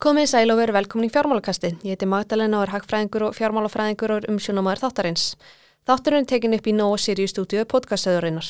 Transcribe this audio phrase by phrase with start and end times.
[0.00, 1.74] Komið sæl og veru velkomin í fjármálakasti.
[1.84, 5.24] Ég heiti Magdalena og er hagfræðingur og fjármálafræðingur og umsjónamaður þáttarins.
[5.84, 8.48] Þátturinn er tekin upp í Nóa Sirius stúdíu podcastöðurinnar.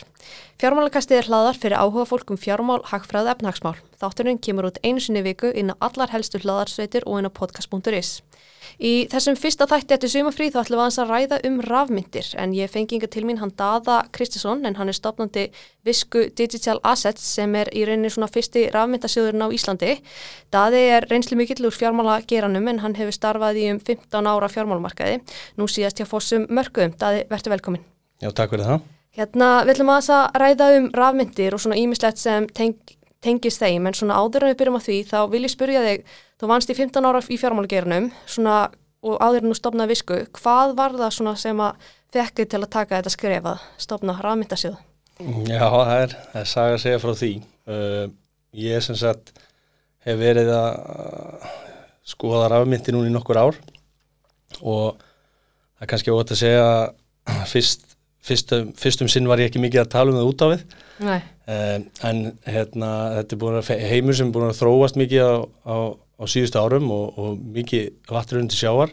[0.62, 3.83] Fjármálakastið er hlaðar fyrir áhuga fólk um fjármál, hagfræð og efnahagsmál.
[3.98, 8.21] Þátturinn kemur út einu sinni viku inn á allar helstu hlaðarsveitir og inn á podcast.is.
[8.81, 12.71] Í þessum fyrsta þætti eftir sumafríð þá ætlum við að ræða um rafmyndir en ég
[12.73, 15.43] fengi inga til mín hann Dada Kristisson en hann er stopnandi
[15.85, 19.98] Visku Digital Assets sem er í rauninni svona fyrsti rafmyndasjóðurinn á Íslandi.
[20.48, 24.48] Dadi er reynslu mikill úr fjármála geranum en hann hefur starfað í um 15 ára
[24.48, 25.20] fjármálamarkaði.
[25.61, 26.97] Nú síðast hjá Fossum Mörgum.
[26.97, 27.84] Dadi, verður velkomin.
[28.25, 28.89] Já, takk fyrir það.
[29.19, 32.79] Hérna, við ætlum að ræða um rafmyndir og svona ímislegt sem teng,
[33.20, 36.05] tengist þeim en svona áður en við byrjum á því þá vil ég spurja þig
[36.41, 38.06] Þú vannst í 15 ára í fjármálagerinum
[39.01, 40.16] og áður nú stopnaði visku.
[40.38, 44.78] Hvað var það sem að fekkið til að taka þetta skref að stopna rafmyndasjóð?
[45.20, 47.30] Já, það er, það er saga að segja frá því.
[47.69, 48.06] Uh,
[48.56, 49.34] ég sem sagt
[50.06, 51.45] hef verið að
[52.08, 53.61] skoða rafmyndi núna í nokkur ár
[54.64, 57.84] og það er kannski ótt að segja að fyrst,
[58.25, 60.64] fyrstum, fyrstum sinn var ég ekki mikið að tala um það út á við.
[61.01, 65.34] Um, en hérna, þetta er búin að heimur sem er búin að þróast mikið á,
[65.65, 65.77] á
[66.20, 68.92] á síðustu árum og, og mikið vattur undir sjáar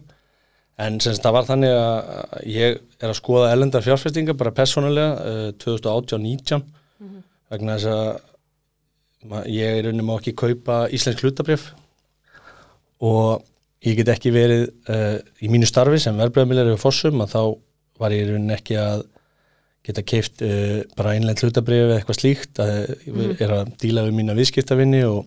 [0.80, 5.50] en sem það var þannig að ég er að skoða elendar fjárfestingar bara personulega uh,
[5.60, 6.64] 2018-19 mm
[7.10, 7.22] -hmm.
[7.52, 11.72] vegna þess að ég er unni má ekki kaupa íslensk hlutabrjöf
[13.02, 13.44] og
[13.84, 17.42] ég get ekki verið uh, í mínu starfi sem verbreyðamilir yfir fossum að þá
[18.00, 19.04] var ég unni ekki að
[19.88, 23.42] geta keift uh, bara einlega hlutabrjöf eða eitthvað slíkt að mm -hmm.
[23.42, 25.26] er að díla við mína viðskiptavinni og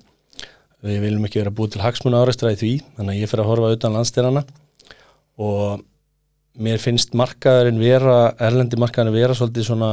[0.84, 3.50] við viljum ekki vera búið til hagsmuna áreistra í því þannig að ég fyrir að
[3.50, 4.44] horfa utan landstyrana
[5.41, 5.84] og
[6.61, 9.91] mér finnst markaðurinn vera erlendi markaðurinn vera svolítið svona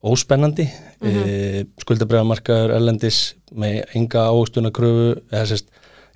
[0.00, 1.26] óspennandi mm -hmm.
[1.28, 5.66] e, skuldabriðamarkaður erlendis með enga áhugstuna kröfu eða sérst,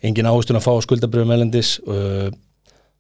[0.03, 2.31] engin áhugstuna að fá skuldabriðum erlendis e,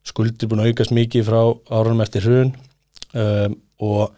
[0.04, 1.40] skuldir búin að aukast mikið frá
[1.70, 2.52] árunum eftir hrun
[3.14, 3.48] e,
[3.80, 4.12] og,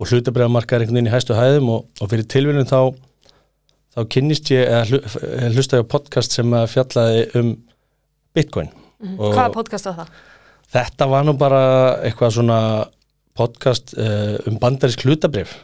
[0.00, 2.80] og hlutabriðamarkaður einhvern veginn í hæstu hæðum og, og fyrir tilvíðunum þá
[3.90, 7.50] þá kynnist ég að hlusta á podcast sem fjallaði um
[8.34, 8.70] Bitcoin.
[9.00, 9.34] Mm -hmm.
[9.34, 10.08] Hvaða podcast var það?
[10.70, 11.62] Þetta var nú bara
[12.06, 12.60] eitthvað svona
[13.34, 15.56] podcast uh, um bandarisk hlutabrif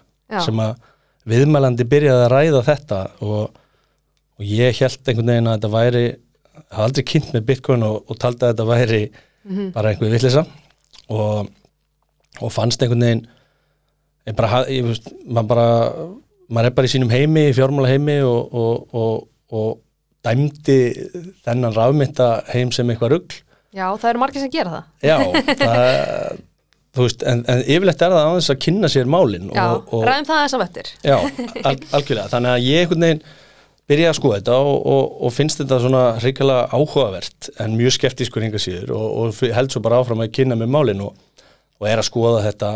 [0.42, 0.74] sem að
[1.26, 3.50] viðmælandi byrjaði að ræða þetta og,
[4.38, 6.04] og ég held einhvern veginn að þetta væri
[6.70, 9.72] hafa aldrei kynnt með Bitcoin og, og taldi að þetta væri mm -hmm.
[9.72, 10.44] bara einhver villisa
[11.08, 11.48] og,
[12.40, 13.26] og fannst einhvern veginn
[14.26, 14.92] ég bara, ég,
[15.26, 15.66] maður bara
[16.52, 19.72] maður er bara í sínum heimi, í fjármála heimi og, og, og, og
[20.26, 20.78] dæmdi
[21.46, 23.40] þennan rafmynda heim sem eitthvað ruggl.
[23.76, 24.84] Já, það eru margir sem gera það.
[25.04, 25.16] Já,
[25.62, 26.44] það,
[26.96, 29.50] þú veist, en, en yfirlegt er það þess að kynna sér málinn.
[29.54, 30.92] Já, ræðum það þess að vettir.
[31.04, 33.26] Já, al, algjörlega, þannig að ég einhvern veginn
[33.86, 34.54] byrja að skoða þetta
[34.96, 40.00] og finnst þetta svona reykjala áhugavert en mjög skeptískur hinga síður og held svo bara
[40.02, 42.70] áfram að kynna með málinn og er að skoða þetta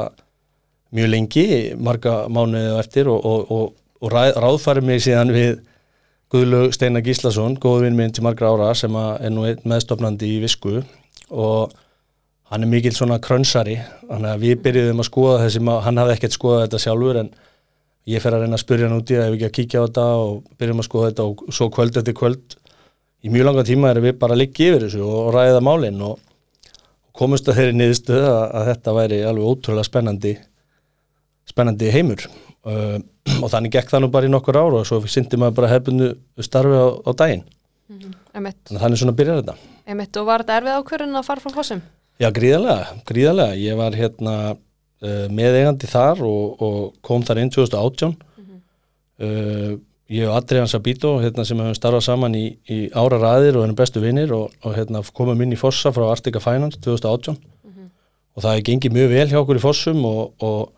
[0.97, 1.47] mjög lengi,
[1.79, 5.61] marga mánuðið eftir og, og, og, og ráðfæri mig síðan við
[6.31, 10.77] Guðlaug Steinar Gíslason, góðvinn minn til margra ára sem er nú meðstofnandi í Visku
[11.31, 11.73] og
[12.51, 13.77] hann er mikil svona krönsari,
[14.09, 17.31] þannig að við byrjuðum að skoða þessi, hann hafði ekkert skoðað þetta sjálfur en
[18.11, 19.85] ég fer að reyna að spyrja hann út í að ef ekki að kíkja á
[19.87, 22.57] þetta og byrjum að skoða þetta og svo kvöld eftir kvöld.
[23.21, 26.23] Í mjög langa tíma erum við bara að liggja yfir þessu og ræða málinn og
[27.15, 30.35] komumst að þeirri niðurstöð að, að þetta væri alveg ótrúlega spennandi
[31.51, 32.25] spennandi heimur
[32.65, 32.99] uh,
[33.43, 36.13] og þannig gekk það nú bara í nokkur ára og svo syndi maður bara hefðbundu
[36.47, 38.17] starfi á, á daginn mm -hmm.
[38.33, 39.57] þannig að þannig svona byrjar þetta
[39.91, 41.81] Emitt, Og var þetta erfið ákverðin að fara frá fossum?
[42.21, 47.51] Já, gríðarlega, gríðarlega ég var hérna uh, með eigandi þar og, og kom þar inn
[47.51, 48.61] 2018 mm -hmm.
[49.27, 49.79] uh,
[50.11, 53.79] ég og Adrián Sabito hérna, sem hefum starfað saman í, í ára ræðir og erum
[53.79, 57.89] bestu vinnir og, og hérna, komum inn í fossa frá Artika Finance 2018 mm -hmm.
[58.35, 60.73] og það er gengið mjög vel hjá okkur í fossum og, og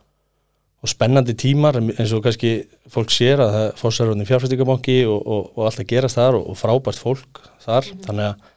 [0.82, 5.20] og spennandi tímar eins og kannski fólk sér að það fórsar hún í fjárfæstingabanki og,
[5.20, 8.06] og, og allt að gerast þar og, og frábært fólk þar mm -hmm.
[8.06, 8.48] þannig að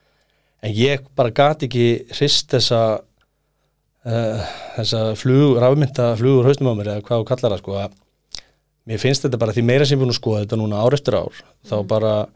[0.65, 1.85] en ég bara gati ekki
[2.17, 2.81] hrist þessa
[4.05, 4.41] uh,
[4.77, 7.91] þessa flug, rafmynda flugur hausnum á mér eða hvað þú kallar það sko að
[8.85, 11.29] mér finnst þetta bara því meira sem við nú skoðum þetta núna ár eftir ár
[11.29, 11.69] mm -hmm.
[11.69, 12.27] þá bara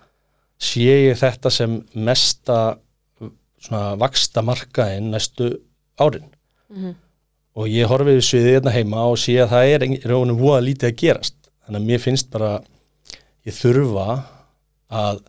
[0.60, 2.78] sé ég þetta sem mesta
[3.60, 5.58] svona vaksta markaðin næstu
[5.98, 6.30] árin
[6.70, 7.09] mm -hmm
[7.60, 11.00] og ég horfið sviðið hérna heima og sé að það er raunum húa lítið að
[11.02, 11.36] gerast.
[11.66, 12.52] Þannig að mér finnst bara
[13.48, 14.06] ég þurfa
[14.90, 15.20] að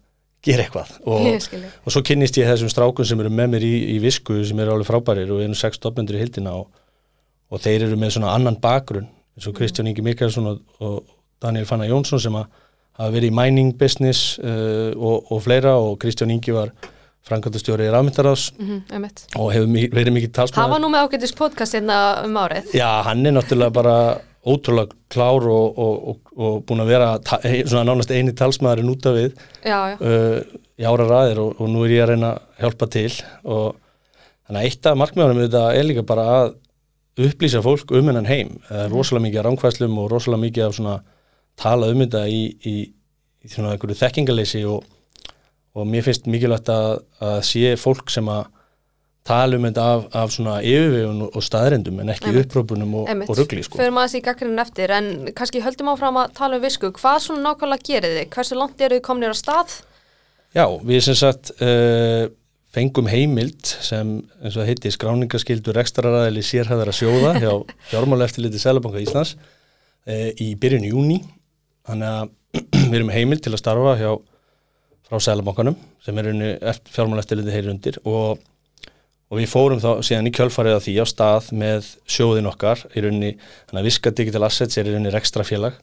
[0.46, 0.92] gera eitthvað.
[1.10, 4.62] Og, og svo kynnist ég þessum strákun sem eru með mér í, í visku sem
[4.62, 6.70] eru alveg frábærir og einu sex stopnendur í hildina og,
[7.50, 11.02] og þeir eru með svona annan bakgrunn eins og Kristján Ingi Mikkelson og, og
[11.42, 15.76] Daniel Fanna Jónsson sem hafa verið í mining business uh, og fleira.
[15.80, 16.72] Og Kristján Ingi var
[17.28, 20.62] Frankværtastjóri í rafmyndarás mm -hmm, og hefur verið mikið talsmaður.
[20.62, 22.72] Það var nú með ágættis podcast hérna um árið.
[22.74, 23.96] Já, hann er náttúrulega bara
[24.46, 29.14] ótrúlega klár og, og, og, og búin að vera svona nánast eini talsmaðurinn út af
[29.14, 29.34] við
[29.64, 29.96] já, já.
[30.00, 30.40] Uh,
[30.80, 33.12] í ára ræðir og nú er ég að reyna að hjálpa til
[33.44, 33.76] og
[34.46, 36.54] þannig að eitt af markmjöðunum þetta er líka bara að
[37.20, 38.54] upplýsa fólk um hennan heim.
[38.70, 40.96] Er rosalega mikið af ránkvæslum og rosalega mikið af svona
[41.60, 42.74] tala um þetta í, í,
[43.44, 44.86] í svona einhverju þekkingaleysi og,
[45.76, 48.48] og mér finnst mikilvægt að, að sé fólk sem að
[49.26, 53.62] tala um þetta af, af svona yfirvegun og staðrendum en ekki upprópunum og, og ruggli
[53.66, 53.78] sko.
[53.78, 57.22] Fyrir maður þessi í gaggrinin eftir en kannski höldum áfram að tala um visku hvað
[57.26, 58.28] svona nákvæmlega gerir þið?
[58.34, 59.76] Hversu langt eru þið kominir á stað?
[60.56, 62.26] Já, við sem sagt uh,
[62.74, 67.52] fengum heimild sem eins og heiti skráningaskildur ekstraræðili sérhæðara sjóða hjá
[67.92, 71.20] fjármála eftirliti Sælabanka Íslands uh, í byrjun júni
[71.86, 72.36] þannig að
[72.90, 74.10] við erum heimild til að starfa hjá
[75.10, 76.30] frá Sælabankanum sem er
[76.86, 78.38] fjármála eftirliti heyrir undir og
[79.30, 83.04] og við fórum þá síðan í kjölfarið á því á stað með sjóðin okkar í
[83.04, 83.30] rauninni,
[83.68, 85.76] þannig að Viska Digital Assets er í rauninni rekstra félag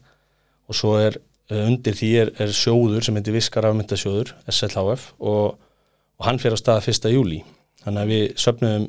[0.68, 5.56] og svo er uh, undir því er, er sjóður sem heitir Viska Rafmyndasjóður SLHF og,
[6.20, 7.08] og hann fyrir á stað 1.
[7.14, 7.40] júli,
[7.86, 8.88] þannig að við söpnum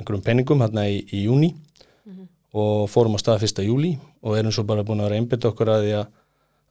[0.00, 2.30] einhverjum penningum hérna í, í júni mm -hmm.
[2.56, 3.64] og fórum á stað 1.
[3.68, 5.90] júli og erum svo bara búin að vera einbit okkur að,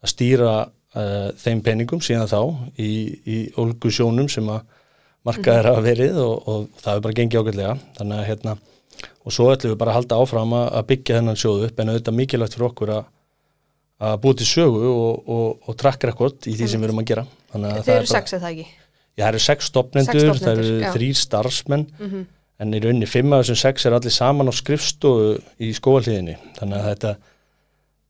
[0.01, 0.53] að stýra
[0.95, 2.41] uh, þeim penningum síðan þá
[2.80, 2.91] í,
[3.25, 4.65] í olgu sjónum sem að
[5.27, 7.77] markaðir hafa verið og, og það hefur bara gengið ágætlega.
[8.00, 8.57] Þannig að hérna
[9.24, 12.19] og svo ætlum við bara að halda áfram að byggja þennan sjóðu upp en auðvitað
[12.19, 13.07] mikilvægt fyrir okkur að
[14.00, 17.09] að búið til sögu og, og, og track record í því sem við erum að
[17.12, 17.24] gera.
[17.51, 18.68] Þeir eru sex eða ekki?
[19.19, 21.88] Já, það eru sex stopnendur, það eru þrýr starfsmenn.
[21.97, 22.27] Mm -hmm.
[22.59, 25.27] en í rauninni fimm af þessum sex er allir saman á skrifstofu
[25.59, 27.12] í skóalíðinni þannig að þetta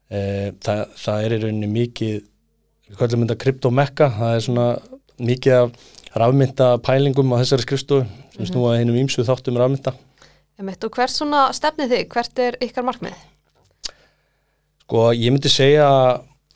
[0.09, 0.19] e,
[0.65, 2.15] það, það er í rauninni mikið
[2.89, 4.67] er þetta kryptomekka það er svona
[5.19, 5.71] mikið af
[6.19, 8.51] rafmynda pælingum á þessari skrifstofu sem mhm.
[8.51, 9.95] snúa hennum ímsu þáttum rafmynda
[10.59, 12.07] Og hvert svona stefnið þig?
[12.11, 13.19] Hvert er ykkar markmið?
[14.83, 15.87] Sko ég myndi segja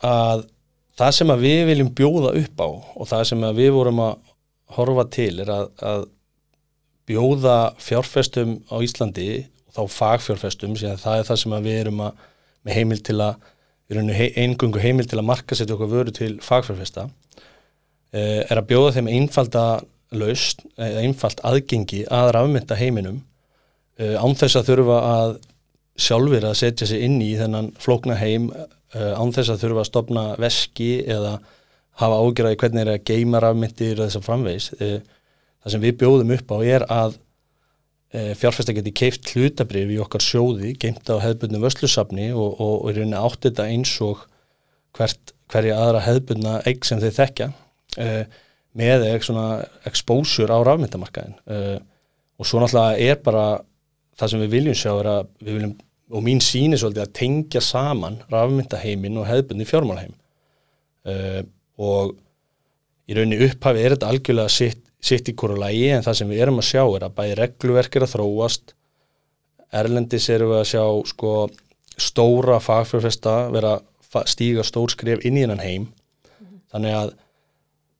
[0.04, 0.42] að
[0.98, 4.34] það sem að við viljum bjóða upp á og það sem að við vorum að
[4.76, 6.04] horfa til er að, að
[7.08, 9.28] bjóða fjárfestum á Íslandi
[9.74, 12.22] þá fagfjárfestum það er það sem að við erum að
[12.64, 13.50] með heimil til að
[13.98, 17.08] eingungu heimil til að marka setja okkur vöru til fagfjárfesta
[18.14, 19.62] Eh, er að bjóða þeim einfalda
[20.14, 23.16] laust, einfald aðgengi að rafmynda heiminum
[23.98, 25.32] eh, án þess að þurfa að
[25.98, 29.88] sjálfur að setja sig inn í þennan flókna heim eh, án þess að þurfa að
[29.90, 31.40] stopna veski eða
[31.98, 34.70] hafa ágjörði hvernig er að geima rafmyndir og þess að framvegs.
[34.78, 37.18] Það sem við bjóðum upp á er að
[38.14, 42.96] fjárfesta geti keift hlutabrif í okkar sjóði, geimt á hefðbundnu vöslusafni og, og, og í
[42.98, 44.22] rauninni átt þetta eins og
[44.94, 48.22] hvert, hverja aðra hefðbundna eigg sem þeir þekkja uh,
[48.78, 49.46] með svona
[49.88, 51.78] exposure á rafmyndamarkaðin uh,
[52.38, 53.46] og svo náttúrulega er bara
[54.18, 55.74] það sem við viljum sjá er að við viljum,
[56.14, 60.14] og mín sín er svolítið að tengja saman rafmyndaheimin og hefðbundi fjármálheim
[61.10, 61.42] uh,
[61.82, 62.14] og
[63.08, 66.42] í rauninni upphafi er þetta algjörlega sitt, sitt í hverju lægi en það sem við
[66.44, 68.74] erum að sjá er að bæði regluverk er að þróast
[69.74, 71.32] Erlendis erum við að sjá sko
[71.98, 73.74] stóra fagfjörfesta vera
[74.30, 76.58] stíga stór skrif inn í hennan heim mm -hmm.
[76.72, 77.14] þannig að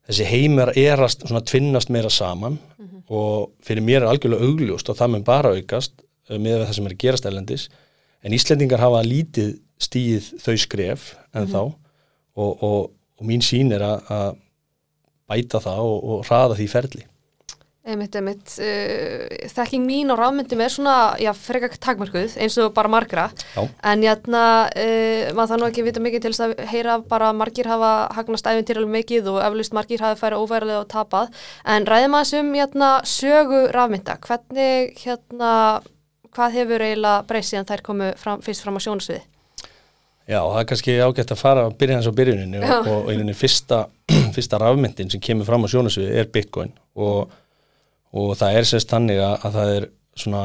[0.09, 3.02] þessi heimar er að tvinnast meira saman mm -hmm.
[3.09, 5.93] og fyrir mér er algjörlega augljóst og það mun bara aukast
[6.28, 7.69] eh, með það sem er að gerast erlendis
[8.23, 11.52] en Íslendingar hafa lítið stíð þau skref en mm -hmm.
[11.52, 11.75] þá
[12.37, 14.37] og, og, og mín sín er að, að
[15.31, 17.04] bæta það og, og hraða því ferli
[17.85, 18.49] Einmitt, einmitt.
[18.57, 23.61] Uh, þekking mín á rafmyndum er svona, já, frekar takmarkuð eins og bara margra, já.
[23.61, 27.69] en jætna, uh, maður það nú ekki vita mikið til þess að heyra bara margir
[27.69, 31.45] hafa hagnast æfintýralega mikið og eflust margir hafa færa óværilega og tapað,
[31.76, 35.52] en ræðum að þessum, jætna, sögu rafmynda, hvernig, hérna,
[36.33, 39.26] hvað hefur eiginlega breyst síðan þær komu fram, fyrst fram á sjónasviði?
[40.25, 43.37] Já, það er kannski ágætt að fara að byrja hans á byrjuninu og, og einnig
[43.37, 43.83] fyrsta,
[44.37, 47.33] fyrsta rafmyndin sem kemur fram á sjónasviði er Bitcoin og
[48.14, 49.87] og það er sérst þannig að, að það er
[50.23, 50.45] svona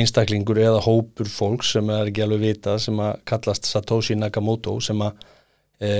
[0.00, 5.00] einstaklingur eða hópur fólks sem er ekki alveg vita sem að kallast Satoshi Nakamoto sem
[5.02, 5.24] að
[5.80, 5.90] e,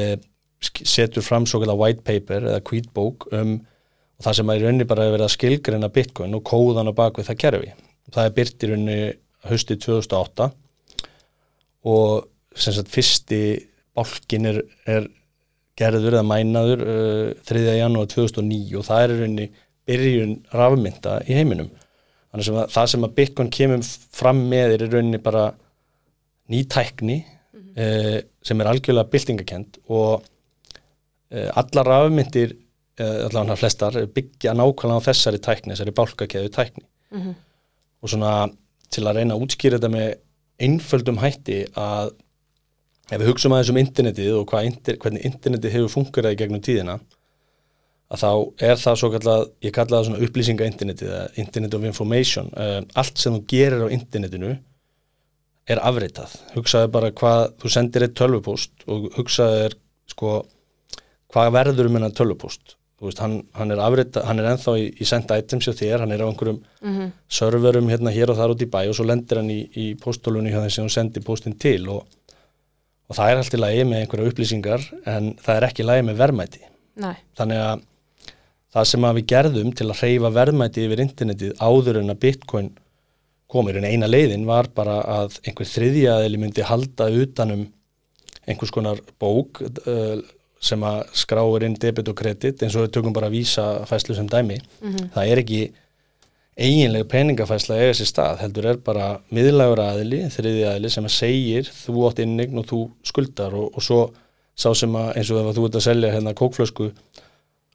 [0.60, 3.56] setur fram svo kalla white paper eða hvítbók um
[4.20, 6.98] og það sem að í rauninni bara hefur verið að skilgrina bitcoin og kóðan á
[6.98, 7.70] bakvið það kerfi.
[8.12, 8.98] Það er byrt í rauninni
[9.48, 10.48] hösti 2008
[11.88, 12.26] og
[12.56, 13.40] sem sagt fyrsti
[13.96, 15.08] bálkin er, er
[15.78, 17.64] gerður eða mænaður uh, 3.
[17.80, 19.48] janúar 2009 og það er rauninni
[19.90, 21.70] byrjun rafmynda í heiminum
[22.30, 25.50] þannig sem að það sem að Bitcoin kemur fram með er rauninni bara
[26.50, 27.72] nýtækni mm -hmm.
[27.82, 30.22] eh, sem er algjörlega byltingakent og
[31.30, 32.56] eh, alla rafmyndir
[33.00, 37.34] allavega flestar, byggja nákvæmlega á þessari tækni, þessari bálkakeðu tækni mm -hmm.
[38.02, 38.50] og svona
[38.90, 40.08] til að reyna að útskýra þetta með
[40.60, 42.12] einföldum hætti að
[43.10, 46.98] ef við hugsaum aðeins um internetið og inter, hvernig internetið hefur fungerað í gegnum tíðina
[48.10, 48.30] að þá
[48.70, 52.48] er það svo kallað, ég kalla það svona upplýsinga internetið, internet of information.
[52.58, 54.56] Uh, allt sem þú gerir á internetinu
[55.70, 56.34] er afritað.
[56.56, 59.78] Hugsaðu bara hvað, þú sendir eitt tölvupóst og hugsaðu er
[60.10, 60.40] sko
[61.30, 65.06] hvað verður um hennar tölvupóst Veist, hann, hann, er afrita, hann er enþá í, í
[65.08, 67.12] send items hjá þér, hann er á einhverjum mm -hmm.
[67.32, 70.52] serverum hérna hér og þar út í bæ og svo lendir hann í, í postólunni
[70.52, 72.04] hjá þess að hann sendir postin til og,
[73.10, 76.20] og það er allt í lagi með einhverja upplýsingar en það er ekki lagi með
[76.22, 76.62] verðmæti
[77.00, 77.16] Nei.
[77.38, 77.82] þannig að
[78.70, 82.70] það sem að við gerðum til að reyfa verðmæti yfir internetið áður en að bitcoin
[83.50, 87.66] komir en eina leiðin var bara að einhver þriðjaðili myndi halda utanum
[88.46, 90.20] einhvers konar bók uh,
[90.60, 94.14] sem að skráir inn debit og kredit eins og við tökum bara að vísa fæslu
[94.14, 95.10] sem dæmi mm -hmm.
[95.14, 95.60] það er ekki
[96.58, 101.70] eiginlega peningafæsla eiga sér stað heldur er bara miðlægur aðili þriði aðili sem að segir
[101.70, 104.00] þú átt innign og þú skuldar og, og svo
[104.58, 106.90] sá sem að eins og ef þú ert að selja hérna kókflösku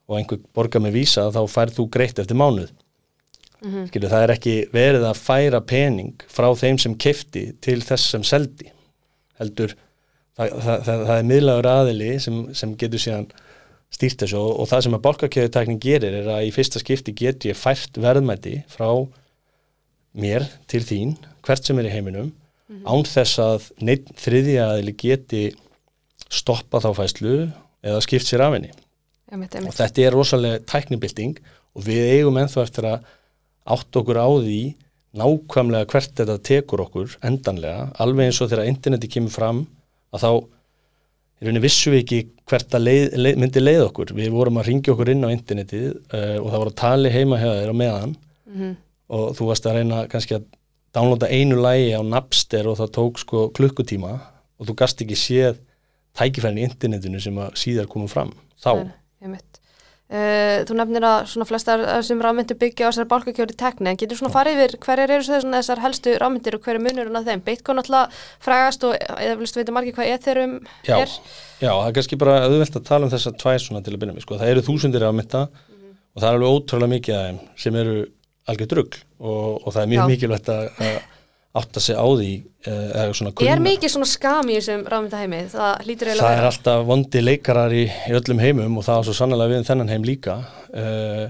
[0.06, 2.70] og einhver borgar með vísa þá færð þú greitt eftir mánuð
[3.62, 3.88] mm -hmm.
[3.88, 8.22] Skilu, það er ekki verið að færa pening frá þeim sem kefti til þess sem
[8.22, 8.70] seldi
[9.38, 9.74] heldur
[10.36, 13.26] það, það, það, það er miðlagur aðili sem, sem getur síðan
[13.94, 17.52] stýrt þessu og, og það sem að bálkakjöðutækning gerir er að í fyrsta skipti getur
[17.52, 18.88] ég fært verðmætti frá
[20.16, 21.14] mér til þín,
[21.44, 22.86] hvert sem er í heiminum mm -hmm.
[22.88, 25.44] án þess að neitt þriðja aðili geti
[26.30, 27.36] stoppa þá fæslu
[27.82, 28.72] eða skipt sér af henni
[29.32, 31.38] og þetta er rosalega tæknibilding
[31.74, 33.06] og við eigum enþá eftir að
[33.66, 34.60] átt okkur á því
[35.16, 39.66] nákvæmlega hvert þetta tekur okkur endanlega, alveg eins og þegar interneti kemur fram
[40.14, 40.30] að þá
[41.36, 44.12] í rauninni vissu við ekki hvert að leið, leið, myndi leið okkur.
[44.16, 47.72] Við vorum að ringja okkur inn á internetið uh, og það voru tali heima þér
[47.72, 48.76] á meðan mm -hmm.
[49.18, 50.46] og þú varst að reyna kannski að
[50.96, 54.12] downloada einu lægi á Napster og það tók sko klukkutíma
[54.58, 55.60] og þú gast ekki séð
[56.16, 58.32] tækifærin í internetinu sem að síðar komum fram.
[58.56, 58.88] Þá.
[59.20, 59.40] Nei,
[60.06, 64.20] Uh, þú nefnir að svona flestar sem rafmyndir byggja á þessari bálkakjóri tekni en getur
[64.20, 67.82] svona farið yfir hverjar eru þessar helstu rafmyndir og hverju munur hann að þeim Bitcoin
[67.82, 70.52] alltaf frægast og eða vilstu veit margir hvað Ethereum
[70.86, 73.96] já, er Já, það er kannski bara auðvelt að tala um þessar tvær svona til
[73.96, 74.38] að byrja með sko.
[74.38, 75.98] það eru þúsundir rafmynda mm -hmm.
[76.14, 77.98] og það er alveg ótrúlega mikið af þeim sem eru
[78.46, 80.66] algjör drugg og, og það er mjög mikilvægt að
[81.56, 82.30] átt að segja á því
[82.68, 85.40] uh, Er mikið svona skam í þessum rafmyndaheimi?
[85.52, 89.52] Það Það er alltaf vondi leikarar í, í öllum heimum og það var svo sannlega
[89.52, 91.26] við þennan heim líka uh,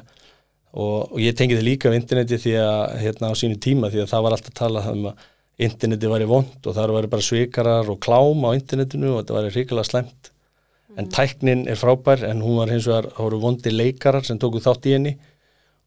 [0.77, 4.05] og, og ég tengi þið líka við interneti því að hérna á sínu tíma því
[4.05, 5.27] að það var alltaf að tala um að
[5.67, 9.53] interneti væri vond og það væri bara svikarar og klám á internetinu og þetta væri
[9.55, 10.99] hrikalega slemt mm.
[11.01, 14.61] en tæknin er frábær en hún var hins vegar, það voru vondi leikarar sem tóku
[14.61, 15.15] þátt í henni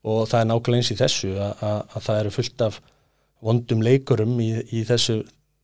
[0.10, 2.80] og það er nákvæmlega eins í þessu að, að það eru fullt af
[3.46, 5.22] vondum leikurum í, í þessu,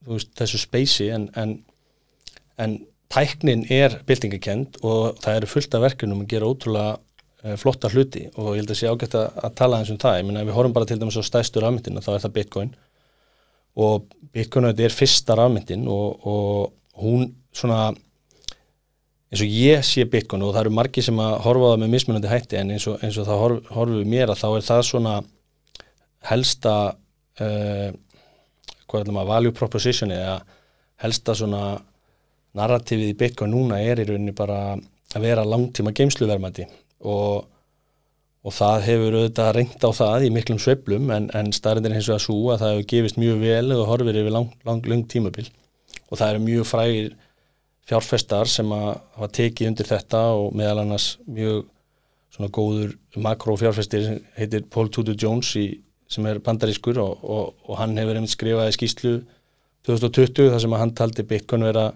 [0.08, 1.58] veist, þessu speysi en, en,
[2.62, 2.78] en
[3.12, 8.26] tæknin er byltingakend og það eru fullt af verkunum að gera ótrúlega uh, flotta hluti
[8.36, 10.58] og ég held að sé ágætt að, tala eins um það, ég minna ef við
[10.60, 12.74] horfum bara til dæmis á stæstur rafmyndin þá er það bitcoin.
[13.76, 17.90] Og bitcoin er fyrsta rafmyndin og, og hún svona
[19.36, 22.32] eins og ég sé bitcoin og það eru margi sem að horfa það með mismunandi
[22.32, 24.84] hætti en eins og, eins og það horf, horfum við mér að þá er það
[24.90, 25.16] svona
[26.30, 26.76] helsta
[27.42, 27.90] uh,
[28.86, 30.38] hvað er það maður, value proposition eða
[31.04, 31.64] helsta svona
[32.56, 36.68] narrativið í Bitcoin núna er í rauninni bara að vera langtíma geimsluvermandi
[37.06, 37.46] og,
[38.46, 42.24] og það hefur auðvitað reynd á það í miklum sveplum en, en staðrindir hins vegar
[42.24, 45.48] svo að það hefur gefist mjög vel og horfir yfir lang, lang, lang tímabil.
[46.10, 47.14] Og það eru mjög frægir
[47.86, 48.88] fjárfestar sem að
[49.18, 51.66] hafa tekið undir þetta og meðal annars mjög
[52.36, 55.68] svona góður makrofjárfestir heitir Paul Tudor Jones í
[56.12, 59.14] sem er bandarískur og, og, og hann hefur einmitt skrifaði skýslu
[59.88, 61.90] 2020 þar sem að hann taldi Bitcoin vera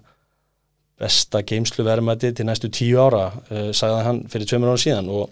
[1.00, 5.30] besta geimslu verðmæti til næstu tíu ára uh, sagði hann fyrir tveimur ára síðan og,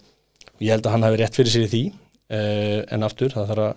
[0.63, 3.67] ég held að hann hafi rétt fyrir sér í því uh, en aftur það þarf
[3.67, 3.75] að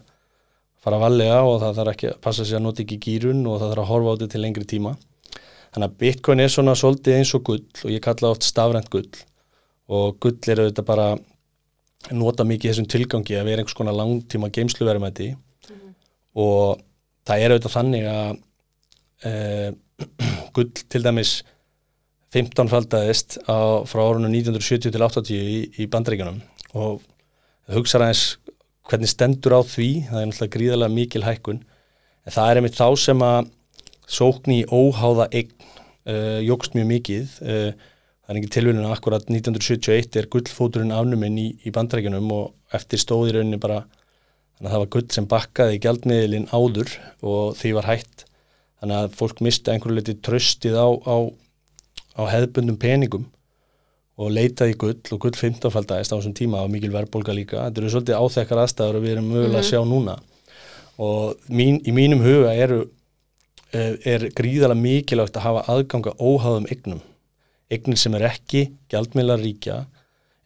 [0.80, 3.73] fara valega og það þarf ekki að passa sig að nota ekki gýrun og það
[3.73, 4.95] þarf að horfa á þetta til lengri tíma.
[5.71, 9.11] Þannig að Bitcoin er svona svolítið eins og gull og ég kalla oft stafrænt gull
[9.90, 11.09] og gull er auðvitað bara
[12.09, 15.95] nota mikið þessum tilgangi að vera einhvers konar langtíma geimsluverðmæti mm -hmm.
[16.35, 16.80] og
[17.28, 18.38] það er auðvitað þannig að
[19.25, 19.33] e,
[20.57, 21.42] gull til dæmis
[22.30, 26.40] 15 faldaðist á, frá árunum 1970 til 80 í, í bandreikunum
[26.75, 27.02] og
[27.71, 28.38] hugsaður aðeins
[28.90, 31.61] hvernig stendur á því, það er náttúrulega gríðarlega mikil hækkun,
[32.26, 33.50] en það er einmitt þá sem að
[34.11, 35.52] sókn í óháða eign
[36.11, 37.89] uh, jógst mjög mikið uh, það
[38.30, 43.00] það er ekki tilvíðin að akkurat 1971 er gullfóturinn afnuminn í, í bandrækjunum og eftir
[43.02, 46.92] stóði rauninni bara þannig að það var gull sem bakkaði í gjaldmiðlinn áður
[47.26, 48.25] og því var hægt
[48.78, 51.16] þannig að fólk misti einhverju liti tröstið á, á,
[52.14, 53.26] á hefðbundum peningum
[54.14, 57.66] og leitaði gull og gull 15 faldæðist á þessum tíma og mikil verðbólka líka.
[57.66, 60.18] Þetta eru svolítið áþekkar aðstæður og við erum mögulega að sjá núna.
[61.02, 62.82] Og mín, í mínum huga eru
[63.72, 67.00] eh, er gríðalega mikilvægt að hafa aðganga óháðum eignum
[67.71, 69.85] eignir sem er ekki gjaldmiðlar ríkja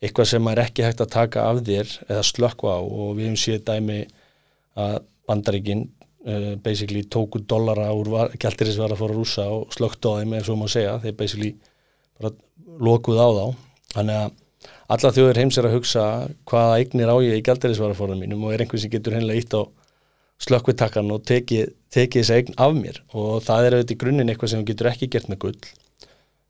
[0.05, 2.79] eitthvað sem er ekki hægt að taka af þér eða slökku á.
[2.81, 3.99] Og við hefum séð dæmi
[4.81, 4.97] að
[5.29, 10.51] bandaríkinn uh, basically tóku dollara úr gæltirisverða fór að rúsa og slögt á þeim eins
[10.53, 11.53] og maður segja, þeir basically
[12.19, 12.35] bara
[12.85, 13.47] lokuð á þá.
[13.95, 14.41] Þannig að
[14.95, 16.05] alla þjóður heims er að hugsa
[16.51, 18.45] hvaða eignir á ég í gæltirisverða fórðan mínum?
[18.45, 19.63] Og er einhvers sem getur hennilega ítt á
[20.45, 23.01] slökkvittakkan og tekið teki þessi eign af mér?
[23.17, 25.73] Og það er auðvitað í grunninn eitthvað sem getur ekki gert með gull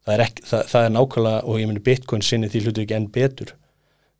[0.04, 2.96] það er, ekki, það, það er nákvæmlega og ég meni bitcoin sinni því hlutu ekki
[2.99, 3.54] enn betur.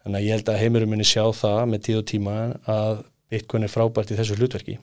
[0.05, 2.39] Þannig að ég held að heimurum muni sjá það með tíð og tíma
[2.69, 4.79] að bitcoin er frábært í þessu hlutverki.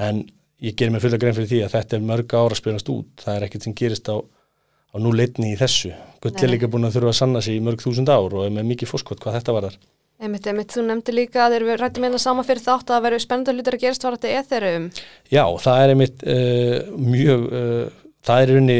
[0.00, 0.24] En
[0.64, 3.10] ég ger mér fulla grein fyrir því að þetta er mörg ára spilast út.
[3.20, 5.92] Það er ekkert sem gerist á, á núleitni í þessu.
[6.20, 8.52] Gull er líka búin að þurfa að sanna sig í mörg þúsund ár og er
[8.52, 9.80] með mikið fórskot hvað þetta var þar
[10.20, 13.20] Einmitt, einmitt, þú nefndi líka að þeir eru rætti meina sama fyrir þátt að veru
[13.22, 14.88] spennandi hlutir að gerast var þetta etherum
[15.32, 18.76] Já, það er einmitt uh, mjög uh, það er unni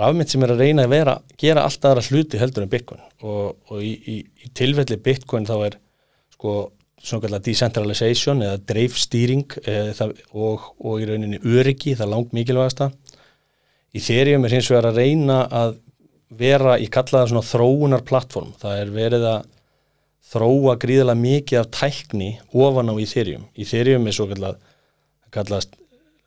[0.00, 3.56] rafmynd sem er að reyna að vera gera allt aðra hluti heldur en Bitcoin og,
[3.70, 5.78] og í, í, í tilfelli Bitcoin þá er
[6.34, 6.54] sko
[7.00, 12.90] svona kallar decentralization eða dreifstýring eða, og, og í rauninni öryggi, það er langt mikilvægasta.
[13.90, 15.78] Í Ethereum er hins vegar að reyna að
[16.40, 18.52] vera í kallaða svona þróunar plattform.
[18.60, 19.48] Það er verið að
[20.30, 23.48] þróa gríðilega mikið af tækni ofan á Ethereum.
[23.58, 24.60] Ethereum er svo kallað,
[25.34, 25.74] kallast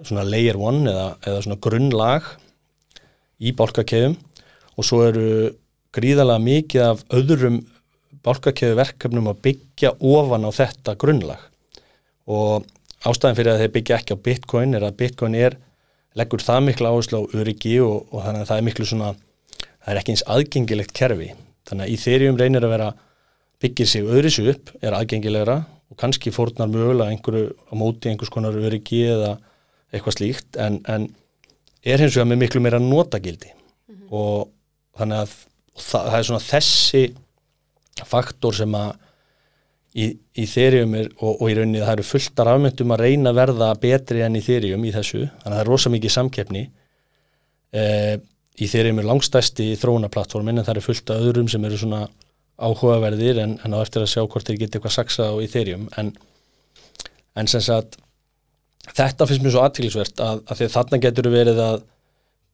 [0.04, 2.34] svona layer one eða, eða svona grunnlag
[3.44, 4.16] í bálkakefum
[4.78, 5.28] og svo eru
[5.94, 7.60] gríðilega mikið af öðrum
[8.24, 11.42] bálkakjöðu verkefnum að byggja ofan á þetta grunnlag.
[12.32, 12.64] Og
[13.04, 15.58] ástæðin fyrir að þeir byggja ekki á bitcoin er að bitcoin er
[16.18, 19.14] leggur það miklu áherslu á öryggi og, og þannig að það er miklu svona
[19.84, 21.32] það er ekki eins aðgengilegt kerfi.
[21.68, 22.92] Þannig að Ethereum reynir að vera
[23.64, 25.58] byggir sig öðris upp, er aðgengilegra
[25.92, 29.36] og kannski fórnar mögulega einhverju á móti einhvers konar öryggi eða
[29.94, 30.58] eitthvað slíkt.
[30.60, 31.10] En, en
[31.84, 33.52] er hins vegar með miklu meira notagildi.
[33.54, 34.12] Mm -hmm.
[34.12, 34.50] og
[34.98, 35.34] þannig að
[35.78, 37.04] það, það er svona þessi
[38.10, 38.92] faktor sem að
[39.94, 40.08] í,
[40.42, 43.72] í þeirrium er og, og í rauninni það eru fulltar afmyndum að reyna að verða
[43.82, 46.64] betri enn í þeirrium í þessu þannig að það er rosa mikið samkeppni.
[47.74, 47.84] E,
[48.62, 52.04] í þeirrium er langstæsti þróunaplattformin en það eru fullt af öðrum sem eru svona
[52.64, 55.88] áhugaverðir en, en á eftir að sjá hvort þeir geta eitthvað saksa á í þeirrium
[55.98, 56.14] en,
[57.36, 57.98] en sem sagt
[58.90, 61.82] þetta finnst mér svo aðtílisvert að, að þarna getur verið að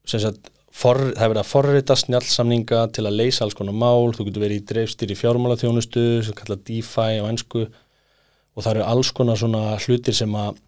[0.09, 4.27] sagt For, það er verið að forrita snjálfsamninga til að leysa alls konar mál, þú
[4.27, 9.39] getur verið í dreifstýri fjármálaþjónustu sem kalla DeFi á ennsku og það eru alls konar
[9.39, 10.59] svona hlutir sem að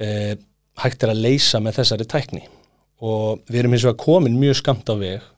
[0.00, 0.08] e,
[0.80, 2.42] hægt er að leysa með þessari tækni.
[3.04, 5.28] Og við erum eins og að komin mjög skamt á veg,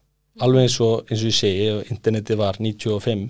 [0.41, 3.27] alveg eins og eins og ég segi, interneti var 95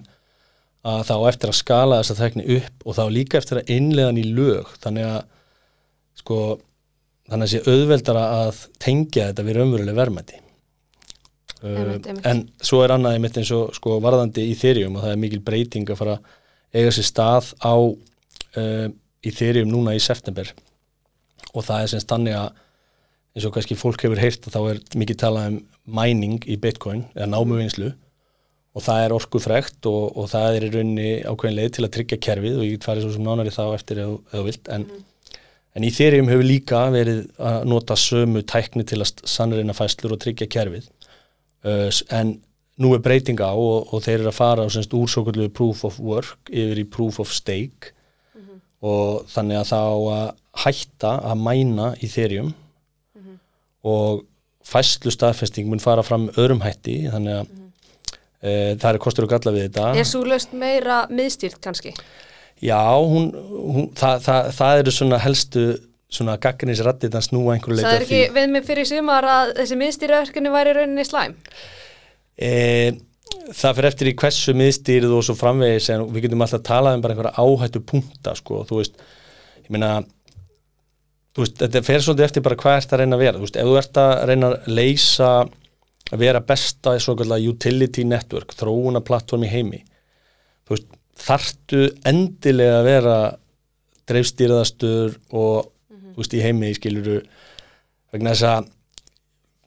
[0.90, 4.28] að þá eftir að skala þessa tækni upp og þá líka eftir að innlegan í
[4.28, 5.20] lög, þannig að
[6.20, 6.38] sko,
[7.30, 10.40] þannig að sé auðveldara að tengja þetta við raunveruleg verðmætti
[11.60, 12.26] einmitt.
[12.26, 15.42] en svo er annað einmitt eins og sko, varðandi í þyrjum og það er mikil
[15.44, 16.18] breyting að fara
[16.72, 18.86] eiga sér stað á uh,
[19.20, 20.52] í þyrjum núna í september
[21.50, 22.52] og það er semst þannig að
[23.36, 25.58] eins og kannski fólk hefur heyrt að þá er mikið talað um
[26.00, 27.90] mining í bitcoin eða námuvinslu
[28.70, 31.94] og það er orkuð frekt og, og það er í rauninni ákveðin leið til að
[31.96, 35.06] tryggja kerfið og ég get farið svo sem nánari þá eftir eða vilt en, mm.
[35.76, 40.22] En í þyrjum hefur líka verið að nota sömu tækni til að sannreina fæslur og
[40.22, 40.88] tryggja kerfið
[41.64, 42.38] uh, en
[42.80, 45.84] nú er breytinga á og, og þeir eru að fara semst, úr svo kallu proof
[45.88, 47.92] of work yfir í proof of stake
[48.34, 48.58] mm -hmm.
[48.80, 50.28] og þannig að það á að
[50.64, 53.38] hætta að mæna í þerjum mm -hmm.
[53.82, 54.24] og
[54.64, 57.70] fæslu staðfesting mun fara fram öðrum hætti þannig að mm -hmm.
[58.42, 61.94] uh, það er kostur og galla við þetta Er svo löst meira miðstýrt kannski?
[62.60, 65.64] Já, hún, hún, það, það, það eru svona helstu
[66.10, 67.92] svona gaggrinisrættið að snúa einhverju leita því.
[67.92, 71.36] Það er ekki við mig fyrir sumar að þessi miðstýraverkinu væri rauninni slæm?
[72.34, 72.50] E,
[73.54, 76.94] það fyrir eftir í hversu miðstýrið og svo framvegis en við getum alltaf að tala
[76.96, 78.98] um bara einhverja áhættu punta sko, þú veist,
[79.62, 79.92] ég meina
[81.36, 83.60] þú veist, þetta fer svolítið eftir bara hvað ert að reyna að vera, þú veist,
[83.60, 85.32] ef þú ert að reyna að leysa,
[86.10, 89.84] að vera besta í svona utility network, þróuna plattform í heimi,
[90.66, 90.90] þú veist,
[91.20, 93.16] þartu endilega að vera
[94.10, 95.70] dreifstýrðastur og
[96.16, 97.20] veist, í heimi skiluru
[98.10, 98.70] vegna þess að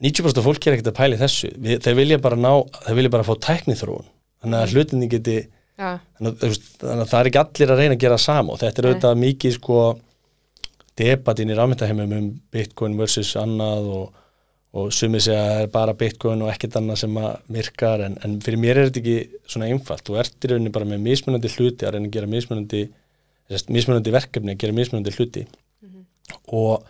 [0.03, 1.49] 90% af fólki er ekkert að pæli þessu.
[1.63, 2.51] Við, þeir vilja bara ná,
[2.83, 4.09] þeir vilja bara fá tækniþróun.
[4.43, 5.37] Þannig að hlutinni geti
[5.73, 8.53] Já, þannig að, veist, þannig að það er ekki allir að reyna að gera sama
[8.53, 8.89] og þetta er Nei.
[8.91, 9.77] auðvitað mikið sko
[10.99, 14.19] debatinn í rafmyndaheimum um bitcoin versus annað og,
[14.73, 18.15] og sumið segja að það er bara bitcoin og ekkert annað sem að virkar en,
[18.25, 20.05] en fyrir mér er þetta ekki svona einfalt.
[20.07, 22.81] Þú ert í rauninni bara með mismunandi hluti að reyna að gera mismunandi,
[23.51, 25.45] þess, mismunandi verkefni að gera mismunandi hluti.
[26.57, 26.89] Og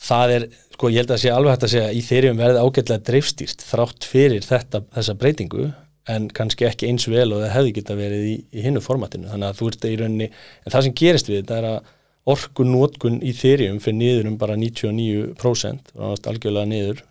[0.00, 3.06] það er, sko ég held að sé alveg hægt að segja í þeirrium verði ágætlega
[3.10, 5.70] dreifstýrt þrátt fyrir þetta, þessa breytingu
[6.10, 9.28] en kannski ekki eins vel og það hefði geta verið í, í hinnu formatinu.
[9.28, 10.30] Þannig að þú ert í rauninni,
[10.64, 11.96] en það sem gerist við þetta er að
[12.28, 17.02] orkun nótkun í þeirrium fyrir niður um bara 99% og náttúrulega algjörlega niður.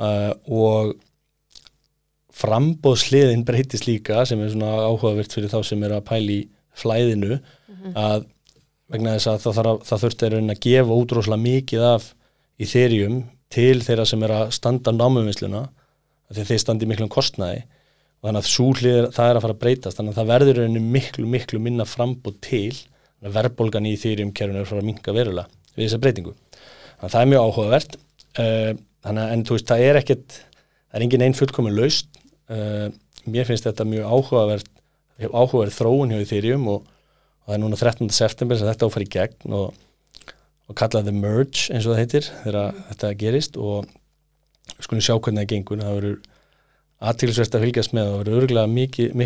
[0.00, 0.94] Uh, og
[2.40, 6.38] frambóðsliðin breytist líka sem er svona áhugavert fyrir þá sem er að pæli
[6.78, 7.40] flæðinu
[7.98, 8.24] að
[8.90, 12.08] vegna þess að það, það þurfti að raunin að gefa útróslega mikið af
[12.60, 13.18] í þeirjum
[13.52, 15.66] til þeirra sem er að standa námuvinsluna
[16.30, 17.64] að þeir standi miklum kostnaði.
[18.20, 20.90] Og þannig að súlið það er að fara að breytast þannig að það verður raunin
[20.96, 22.74] miklu miklu minna frambóð til
[23.20, 26.36] verðbólgan í þeirjum kerfinu er fara að minka verulega við þessa breytingu.
[27.00, 27.98] Þannig að það er mjög áhugavert.
[28.38, 28.70] Uh,
[29.04, 32.18] að en þú veist það er ekkert það er engin einn fullkomin laust
[32.52, 32.86] uh,
[33.26, 34.68] mér finnst þetta mjög áhugavert
[35.20, 36.84] áhugaverð þróun hjá þeirjum og
[37.40, 38.10] og það er núna 13.
[38.14, 39.78] september sem þetta áfæri í gegn og,
[40.70, 43.56] og kallað The Merge eins og það heitir þegar þetta gerist.
[43.58, 43.88] Og
[44.76, 45.82] við skulum sjá hvernig það gengur.
[45.82, 46.18] Það verður
[47.10, 48.10] aðtilsvert að fylgjast með.
[48.12, 49.16] Og verður örgulega mikið,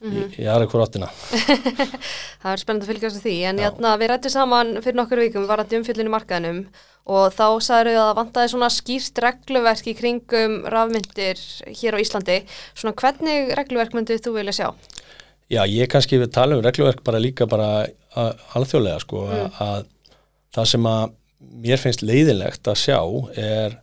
[0.00, 1.08] mikla verðhreyfingar í, í aðra hvort áttina.
[2.42, 3.34] Það er spennandi að fylgjast því.
[3.50, 3.64] En Já.
[3.66, 6.62] játna, við rættum saman fyrir nokkur vikum var að umfyllinu markaðinum
[7.10, 12.40] og þá sagður við að vantaði svona skýrt regluverk í kringum rafmyndir hér á Íslandi.
[12.74, 14.68] Svona hvernig regluverk myndið þú vilja sjá?
[15.50, 17.88] Já, ég kannski við tala um regluverk bara líka bara
[18.54, 19.88] alþjóðlega sko að, að
[20.54, 21.16] það sem að
[21.64, 23.00] mér finnst leiðilegt að sjá
[23.38, 23.76] er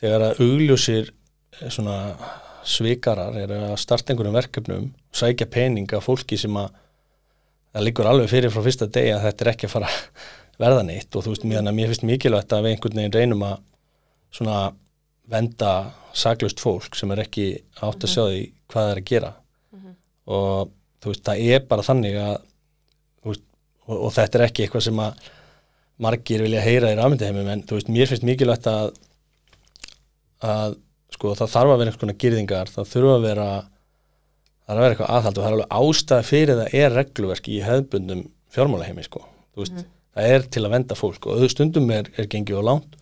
[0.00, 1.98] þegar að augljósir eh, svona
[2.66, 6.72] svikarar er að starta einhverjum verkefnum sækja peninga fólki sem að
[7.76, 10.26] það liggur alveg fyrir frá fyrsta degi að þetta er ekki að fara að
[10.62, 13.56] verða neitt og þú veist, mér, mér finnst mikilvægt að við einhvern veginn reynum að
[14.34, 14.58] svona
[15.30, 15.72] venda
[16.16, 17.46] saklaust fólk sem er ekki
[17.84, 19.32] átt að sjá því hvað það er að gera.
[20.26, 20.70] Og
[21.02, 22.36] þú veist, það er bara þannig að
[23.26, 23.44] veist,
[23.86, 25.28] og, og þetta er ekki eitthvað sem að
[26.06, 28.90] margir vilja heyra í rafmyndaheimum en þú veist, mér finnst mikilvægt að
[30.46, 30.80] að
[31.16, 33.48] sko það þarf að vera einhvers konar gyrðingar, það þurfa að vera
[34.66, 37.50] það er að vera eitthvað aðhald og það er alveg ástæða fyrir það er regluverk
[37.50, 38.22] í hefðbundum
[38.56, 39.22] fjármálaheimi sko,
[39.54, 39.84] þú veist
[40.16, 42.96] það er til að venda fólk og stundum er, er gengið á langt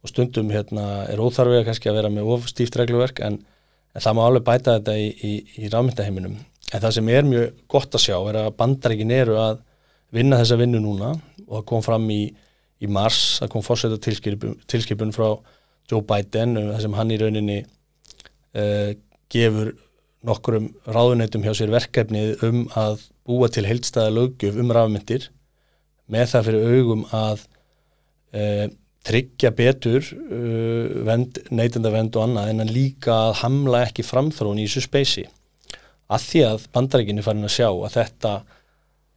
[0.00, 3.38] og stundum hérna er óþarfið kannski að vera með of stíft regluverk en,
[3.94, 7.64] en það má alveg bæta þetta í, í, í rafmyndaheiminum en það sem er mjög
[7.70, 9.60] gott að sjá er að bandaríkin eru að
[10.14, 11.14] vinna þessa vinnu núna
[11.46, 12.22] og það kom fram í,
[12.80, 13.64] í mars, það kom
[14.06, 15.28] tilskipun, tilskipun frá
[15.90, 18.90] Joe Biden um það sem hann í rauninni uh,
[19.32, 19.72] gefur
[20.26, 25.30] nokkurum ráðuneytum hjá sér verkefnið um að búa til heildstæða löggjöf um rafmyndir
[26.10, 27.44] með það fyrir augum að
[28.36, 28.66] uh,
[29.06, 34.66] tryggja betur uh, vend, neytenda vend og annað en líka að hamla ekki framþróun í
[34.68, 35.24] þessu speysi.
[36.10, 38.34] Að því að bandarækinni farin að sjá að þetta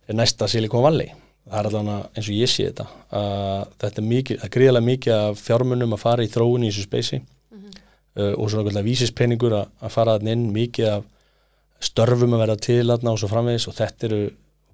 [0.08, 1.12] er næsta Silicon Valley
[1.44, 2.86] það er allavega eins og ég sé þetta
[3.20, 6.72] að þetta er mikið, það er gríðarlega mikið af fjármunum að fara í þróun í
[6.72, 11.10] þessu speysi uh, og svona okkurlega vísispenningur að, að fara þannig inn mikið af
[11.84, 13.70] störfum að verða til þarna og svo framvegis.
[13.70, 14.20] Og þetta eru,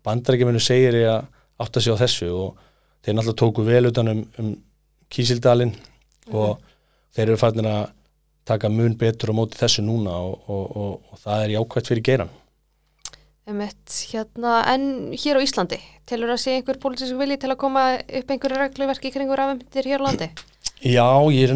[0.05, 1.29] bandarækjuminu segir ég að
[1.65, 2.65] átta sig á þessu og
[3.05, 4.51] þeir náttúrulega tóku vel utan um, um
[5.09, 5.73] Kísildalinn.
[6.29, 6.59] Og
[7.15, 7.87] þeir eru farin að
[8.49, 12.05] taka mun betur á móti þessu núna og, og, og, og það er jákvæmt fyrir
[12.05, 12.48] geiran Emmett,
[14.13, 18.31] hérna, en hér á Íslandi, telur að sé einhver pólitísku vilji til að koma upp
[18.33, 20.29] einhverju regluverki kringu rafmyndir hér á landi?
[20.79, 21.51] Já, ég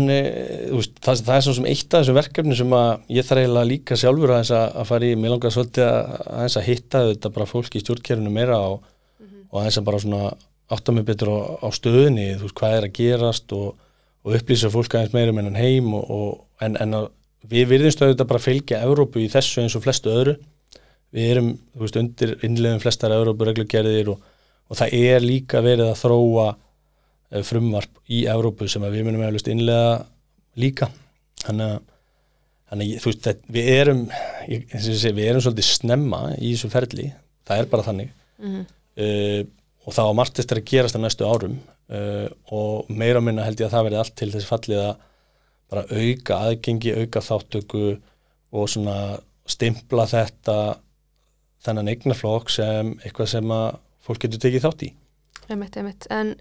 [0.74, 3.70] veist, það, það er svona sem eitt af þessum verkefni sem að ég þarf eiginlega
[3.70, 7.80] líka sjálfur að, að fara í, mér langar svolítið að að hitta þetta bara fólki
[7.80, 8.84] í stjórnkerfinu meira og,
[9.48, 10.34] og aðeins að bara svona
[10.74, 13.70] átta mig betur á, á stöðinni, þú veist, hvað er að gerast og,
[14.28, 17.08] og upplýsa fólk aðeins meira með hennan heim og, og en, en að
[17.48, 20.36] við virðumst auðvitað bara að fylgja Evrópu í þessu eins og flestu öðru
[21.14, 21.50] við erum,
[21.80, 24.28] veist, undir innlegum flestar Evrópu reglugerðir og,
[24.70, 29.50] og það er líka verið að þróa eh, frumvarp í Evrópu sem við munum eflust
[29.54, 29.98] innlega
[30.60, 30.90] líka.
[31.44, 31.82] Þannig að,
[33.54, 37.12] við erum segi, við erum svolítið snemma í þessu ferli,
[37.46, 38.16] það er bara þannig.
[38.42, 38.64] Mm
[39.00, 39.42] uh,
[39.84, 41.58] og það á margt eftir að gerast á næstu árum.
[41.92, 44.94] Uh, og meira minna held ég að það verði allt til þessi fallið að
[45.74, 47.84] bara auka aðgengi, auka þáttöku
[48.54, 48.98] og svona
[49.50, 50.58] stimpla þetta
[51.64, 54.92] þennan eignaflokk sem eitthvað sem að fólk getur tekið þátt í
[55.52, 56.06] Einmitt, einmitt.
[56.14, 56.34] En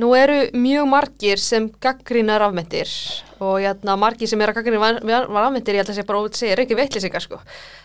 [0.00, 2.90] nú eru mjög margir sem gaggrina rafmyndir
[3.40, 4.90] og jæna, margir sem eru að gaggrina
[5.28, 7.38] rafmyndir, ég held að það sé bara óvitt að segja, er ekki veitlisingar sko.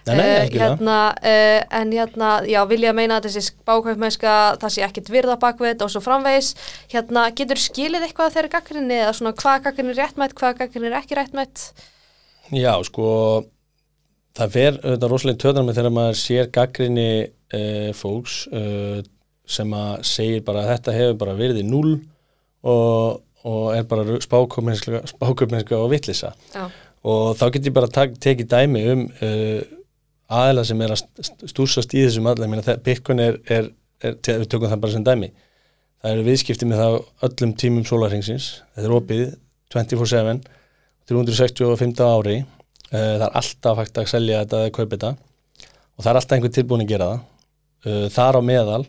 [0.08, 0.74] Nei, nei, ekki það.
[0.74, 0.98] Hérna,
[1.32, 5.94] uh, en hérna, já, vilja meina að þessi bákvæfmennska, það sé ekkit virða bakveit og
[5.94, 6.54] svo framvegis.
[6.94, 10.98] Hérna, getur skilið eitthvað þegar gaggrinni eða svona hvað gaggrinni er réttmætt, hvað gaggrinni er
[11.04, 11.68] ekki réttmætt?
[12.54, 13.08] Já, sko,
[14.36, 19.00] það fer auðvitað rosalega töðan með þegar maður sér gaggrinni uh, fólks, uh,
[19.46, 21.94] sem að segir bara að þetta hefur bara verið í null
[22.66, 26.34] og, og er bara spáköpmennska og vittlisa
[27.06, 29.76] og þá getur ég bara tekið dæmi um uh,
[30.32, 31.04] aðela sem er að
[31.46, 33.70] stúsast í þessum allar Bitcoin er, er,
[34.02, 35.32] er, við tökum það bara sem dæmi.
[36.02, 39.24] Það eru viðskipti með það öllum tímum sólarhengsins, þetta er opið
[39.74, 40.40] 24-7
[41.06, 42.40] 365 ári
[42.92, 45.12] það er alltaf hægt að selja þetta eða kaupa þetta.
[45.96, 47.26] Og það er alltaf einhver tilbúin að gera það.
[47.86, 48.84] Uh, þar á meðal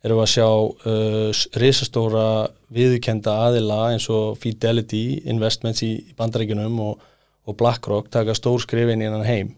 [0.00, 2.26] erum við að sjá uh, risastóra
[2.72, 7.02] viðkenda aðila eins og Fidelity Investments í bandaríkunum og,
[7.44, 9.54] og BlackRock taka stór skrifin innan heim.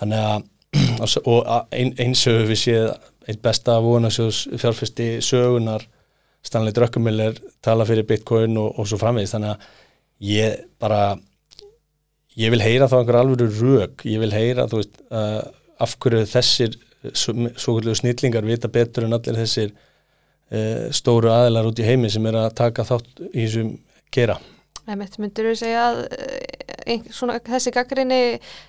[0.00, 0.48] Þannig að
[1.28, 2.92] og ein, eins og við séð
[3.28, 5.84] einn besta vonasjós fjárfesti sögunar
[6.42, 9.68] Stanley Druckenmiller tala fyrir Bitcoin og, og svo framvegist þannig að
[10.32, 11.02] ég bara
[12.40, 15.42] ég vil heyra þá einhver alveg rög ég vil heyra þú veist uh,
[15.82, 16.78] af hverju þessir
[17.12, 22.26] svo kvöldu snillingar vita betur en allir þessir uh, stóru aðilar út í heimi sem
[22.30, 23.76] er að taka þátt í þessum
[24.12, 24.38] gera.
[24.86, 26.00] Myndur þú segja að
[26.90, 28.20] ein, svona, þessi gaggrinni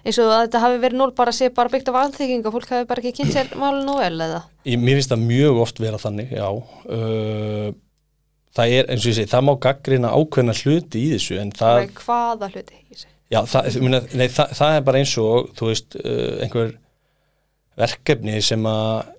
[0.06, 2.74] eins og að þetta hafi verið núl bara sé bara byggt af alþekking og fólk
[2.74, 4.44] hafi bara ekki kynnt sér málun og vel eða?
[4.70, 6.50] Ég, mér finnst það mjög oft vera þannig, já.
[6.86, 7.72] Uh,
[8.54, 11.88] það er eins og ég segi, það má gaggrina ákveðna hluti í þessu en það...
[12.04, 13.13] Hvaða hluti í þessu?
[13.32, 16.74] Já, það, myna, nei, það, það er bara eins og, þú veist, uh, einhver
[17.80, 19.14] verkefni sem að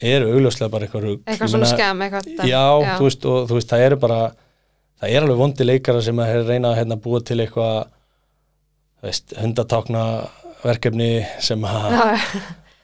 [0.00, 2.94] eru augljóslega bara eitthvað rugg eitthvað svona skam eitthvað já, já.
[2.96, 4.20] Þú, veist, og, þú veist, það eru bara
[5.00, 7.76] það er alveg vondi leikara sem að reyna að hérna, búa til eitthvað
[9.40, 10.04] hundatákna
[10.64, 12.00] verkefni sem að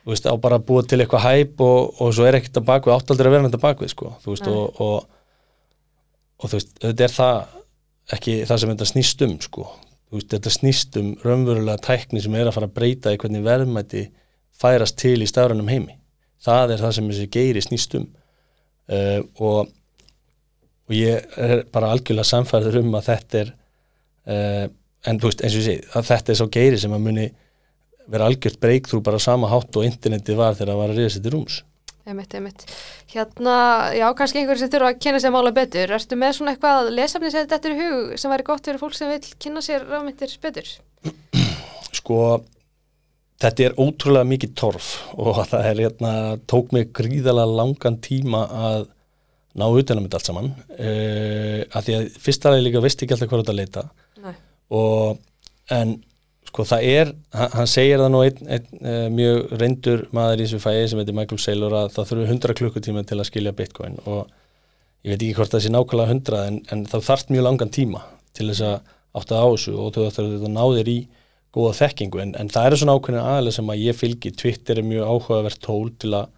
[0.07, 2.69] þú veist, á bara að búa til eitthvað hæp og, og svo er ekkert að
[2.71, 4.97] bakvið áttaldur að vera með þetta bakvið, sko, þú veist og, og,
[6.37, 7.37] og þú veist, þetta er það
[8.17, 9.67] ekki það sem þetta snýst um, sko.
[9.73, 13.45] þú veist, þetta snýst um raunverulega tækni sem er að fara að breyta í hvernig
[13.47, 14.05] verðmætti
[14.57, 15.99] færast til í stafrannum heimi.
[16.47, 18.07] Það er það sem þessi geiri snýst um.
[18.87, 19.73] Uh, og,
[20.87, 23.49] og ég er bara algjörlega samfærður um að þetta er
[24.31, 24.67] uh,
[25.11, 27.27] en þú veist eins og ég segi að þetta er svo geiri sem að muni
[28.11, 31.25] vera algjört breykþrú bara sama hátt og interneti var þegar það var að riða sér
[31.25, 31.59] til rúms
[32.07, 32.65] Einmitt, einmitt.
[33.11, 33.57] Hérna,
[33.97, 35.95] já, kannski einhverju sem þurfa að kynna sér mála betur.
[35.97, 38.95] Erstu með svona eitthvað lesafni sem þetta er í hug sem væri gott fyrir fólk
[38.95, 40.71] sem vil kynna sér rafmyndir betur?
[41.99, 42.21] Sko,
[43.37, 46.13] Þetta er ótrúlega mikið torf og það er hérna,
[46.49, 48.87] tók mig gríðalega langan tíma að
[49.57, 53.31] ná utanum þetta allt saman uh, að því að fyrst aðeins líka vist ekki alltaf
[53.31, 53.85] hvað þetta leita
[54.25, 54.35] Nei.
[54.77, 55.95] og en
[56.57, 60.61] sko það er, hann, segir það nú einn ein, uh, mjög reyndur maður í þessu
[60.63, 64.31] fæði sem heitir Michael Saylor að það þurfu 100 klukkutíma til að skilja bitcoin og
[65.05, 68.03] ég veit ekki hvort það sé nákvæmlega 100 en, en það þarf mjög langan tíma
[68.33, 68.79] til þess að
[69.21, 70.99] átta á þessu og þú þarf þetta náðir í
[71.57, 72.23] góða þekkingu.
[72.23, 74.33] En, en það eru svona ákveðin aðalega sem að ég fylgi.
[74.37, 76.31] Twitter er mjög áhugavert tól til að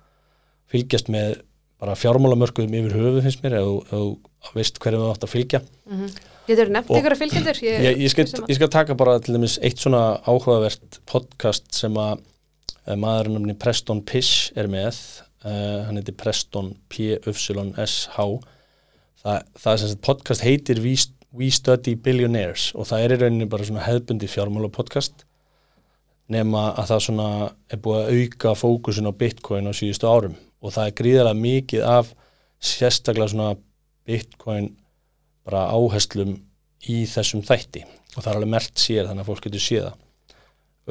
[0.70, 1.38] fylgjast með
[1.78, 5.60] bara fjármálamörkuðum yfir höfu finnst mér eða þú veist hverju við átt að fylgja.
[5.88, 6.28] Mm -hmm.
[6.48, 7.62] Getur nefnt ykkur að fylgja þér?
[7.66, 11.96] Ég, ég, ég, skal, ég skal taka bara til dæmis eitt svona áhugavert podcast sem
[12.00, 12.22] að
[12.88, 14.96] uh, maðurinn um Preston Pish er með.
[15.44, 18.24] Uh, hann heitir Preston P-U-S-H
[19.22, 23.18] það, það er sem sagt podcast heitir Víst We Study Billionaires og það er í
[23.22, 25.26] rauninni bara svona hefðbundi fjármála podcast
[26.32, 27.28] nema að það svona
[27.72, 30.34] er búið að auka fókusin á bitcoin á síðustu árum.
[30.60, 32.10] Og það er gríðarlega mikið af
[32.58, 33.54] sérstaklega svona
[34.08, 34.72] bitcoin
[35.48, 36.36] bara áherslum
[36.88, 37.84] í þessum þætti.
[38.16, 39.96] Og það er alveg mert sér þannig að fólk getur séða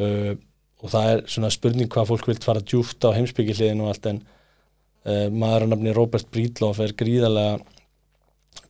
[0.01, 0.33] uh,
[0.77, 4.21] og það er svona spurning hvað fólk vilt fara djúft á heimsbyggiliðin og allt en
[4.21, 7.57] uh, maður að nafni Robert Breedlove er gríðarlega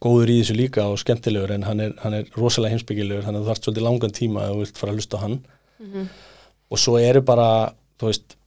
[0.04, 3.46] góður í þessu líka og skemmtilegur en hann er, hann er rosalega heimsbyggilegur þannig að
[3.46, 5.38] þú þarfst svolítið langan tíma að þú vilt fara að lusta hann.
[5.78, 6.08] Mm -hmm.
[6.70, 7.50] og svo eru bara
[8.00, 8.38] þú veist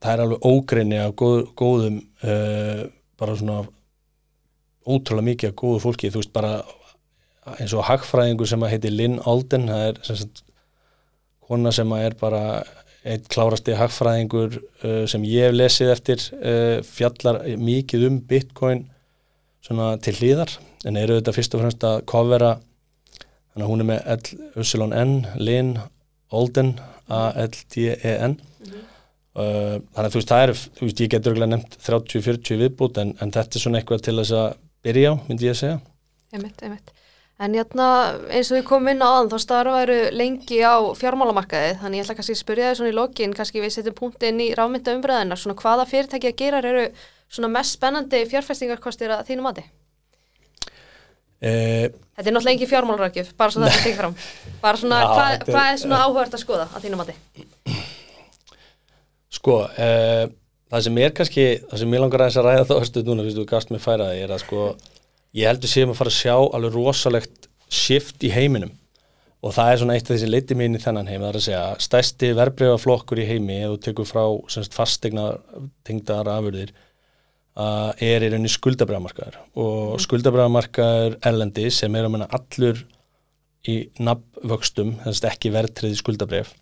[0.00, 2.82] það er alveg ógreinni af góð, góðum uh,
[3.18, 3.64] bara svona
[4.86, 6.52] ótrúlega mikið af góðu fólki þú veist bara
[7.58, 10.42] eins og hagfræðingur sem að heiti Lynn Alden það er sem sagt
[11.50, 12.42] kona sem að er bara
[13.00, 18.84] eitt klárasti hagfræðingur uh, sem ég hef lesið eftir uh, fjallar mikið um bitcoin
[19.64, 20.52] svona til hlýðar
[20.88, 22.54] en eru þetta fyrst og fremst að kofera
[23.50, 25.74] þannig að hún er með L-U-N Lynn
[26.36, 26.74] Olden
[27.10, 28.82] A-L-D-E-N mm -hmm.
[29.34, 33.00] uh, þannig að þú veist, það er þú veist, ég getur örgulega nefnt 30-40 viðbútt
[33.02, 34.52] en, en þetta er svona eitthvað til þess að
[34.86, 35.78] byrja á, myndi ég að segja
[36.30, 36.92] Einmitt, einmitt.
[37.40, 37.86] En hérna,
[38.28, 42.16] eins og við komum inn á aðan, þá starfaru lengi á fjármálamarkaði, þannig ég ætla
[42.18, 45.38] kannski að spyrja þið svona í lokin, kannski við setjum punkti inn í ráfmynda umbröðina,
[45.40, 46.84] svona hvaða fyrirtæki að gera eru
[47.32, 49.64] svona mest spennandi fjárfestingarkostir að þínum mati?
[51.40, 54.18] uh, Þetta er náttúrulega ekki fjármálarakjöf, bara svo þetta tekið fram.
[54.60, 57.16] Bara svona, Já, hvað, hvað er svona áhört að skoða að þínum mati?
[59.40, 60.24] Sko, uh,
[60.70, 63.40] það sem er kannski, það sem ég langar aðeins að ræða þá östu núna, fyrst
[63.40, 64.66] þú gast með færaði, er að sko,
[65.38, 68.76] ég heldur séum að fara að sjá alveg rosalegt shift í heiminum.
[69.40, 71.30] Og það er svona eitt af því sem leiti mig inn í þennan heim, það
[71.30, 75.26] er að segja, stærsti verbreyfaflokkur í heimi, ef þú tekur frá semst fastegna
[75.88, 76.74] tengdar afurðir,
[77.56, 80.02] uh, er í rauninni skuldabræðamarkaður og mm.
[80.06, 82.82] skuldabræðamarkaður erlendi sem er að menna allur
[83.68, 86.52] í nafnvöxtum, þess að ekki verðtriði skuldabræf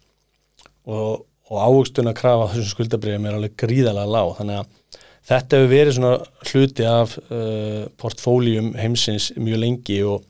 [0.89, 4.33] og, og ávöxtun að krafa þessum skuldabriðum er alveg gríðalega lág.
[4.39, 10.27] Þannig að þetta hefur verið svona hluti af uh, portfólium heimsins mjög lengi og,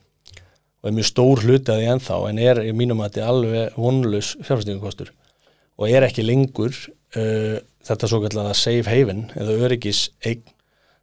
[0.79, 3.33] og er mjög stór hluti að því ennþá en er í mínum að þetta er
[3.33, 5.11] alveg vonlus fjárfæstingakostur
[5.79, 10.47] og er ekki lengur uh, þetta svo kallega safe haven eða öryggis eign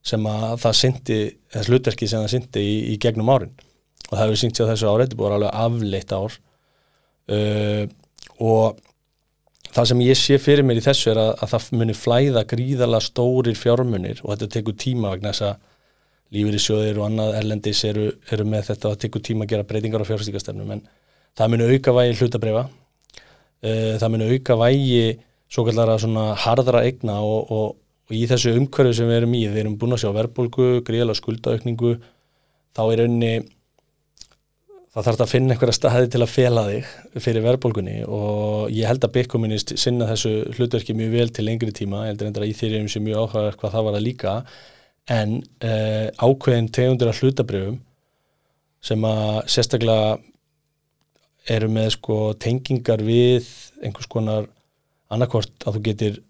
[0.06, 3.54] sem að það syndi, þess hlutverki sem það syndi í, í gegnum árin.
[4.06, 6.36] Og það hefur syngt sér þessu ári, þetta búin alveg afleitt ár.
[7.26, 7.88] Uh,
[8.38, 8.78] og
[9.76, 13.00] það sem ég sé fyrir mér í þessu er að, að það muni flæða gríðala
[13.04, 15.64] stórir fjármunir og þetta tekur tíma vegna þess að
[16.36, 20.08] lífeyrissjóðir og annað erlendis eru, eru með þetta að tekur tíma að gera breytingar á
[20.08, 20.82] fjárfæstingastefnum en
[21.36, 25.02] það muni auka vægi hlutabreifa uh, það muni auka vægi
[25.52, 27.76] svo kallara svona harðra egna og, og,
[28.08, 31.14] og í þessu umhverju sem við erum í, við erum búin að sjá verðbólgu, gríðala
[31.18, 31.94] skuldaukningu
[32.76, 33.34] þá er unni
[34.96, 39.04] það þarf að finna einhverja staði til að fela þig fyrir verðbólgunni og ég held
[39.04, 42.56] að Bitcoinist sinna þessu hlutverki mjög vel til lengri tíma, ég heldur endur að í
[42.56, 44.36] þeirri um sem mjög áhugaður hvað það var að líka.
[45.12, 45.34] En
[45.68, 47.76] uh, ákveðin tegundir af hlutabrjöfum
[48.88, 50.16] sem að sérstaklega
[51.56, 53.46] eru með sko tengingar við
[53.84, 54.48] einhvers konar
[55.12, 56.20] annarkvort að þú getur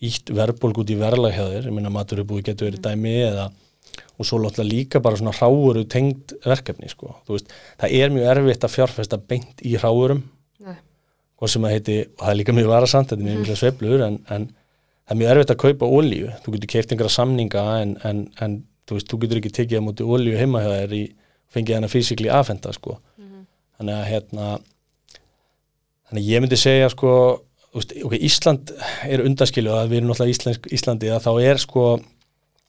[0.00, 3.50] ítt verðbólg út í verðlag hjá þér, ég meina maturubúi getur verið dæmi eða
[4.20, 8.30] og svo lótla líka bara svona hráuru tengd verkefni sko, þú veist, það er mjög
[8.34, 9.76] erfitt að fjárfesta beint í
[10.60, 10.76] Nei.
[11.40, 14.02] hvað sem það heiti, og það er líka mjög varasamt, þetta er mjög mikla sveiflur
[14.04, 17.94] en, en það er mjög erfitt að kaupa olíu, þú getur keift einhverja samninga en,
[18.04, 21.04] en, en þú veist, þú getur ekki tekið á móti olíu heima hjá þér í
[21.50, 22.98] fengið hana fysikli afhenda sko.
[23.80, 24.46] Þannig að hérna
[26.10, 27.12] þannig að ég myndi segja sko
[27.74, 28.72] veist, ok, Ísland
[29.06, 31.84] er undaskilu að við erum náttúrulega Ísland, Íslandi að þá er sko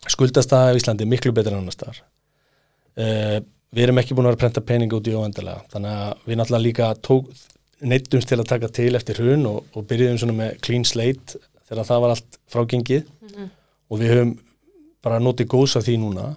[0.10, 2.02] skuldastæða í Íslandi miklu betur en annar staðar.
[2.98, 3.40] Uh,
[3.72, 6.40] við erum ekki búin að vera að prenta peninga út í óendalega þannig að við
[6.40, 7.32] náttúrulega líka tók,
[7.82, 11.88] neittumst til að taka til eftir hrun og, og byrjuðum svona með clean slate þegar
[11.88, 13.10] það var allt frágengið.
[13.92, 14.38] Og við höfum
[15.04, 16.28] bara notið góðs af því núna.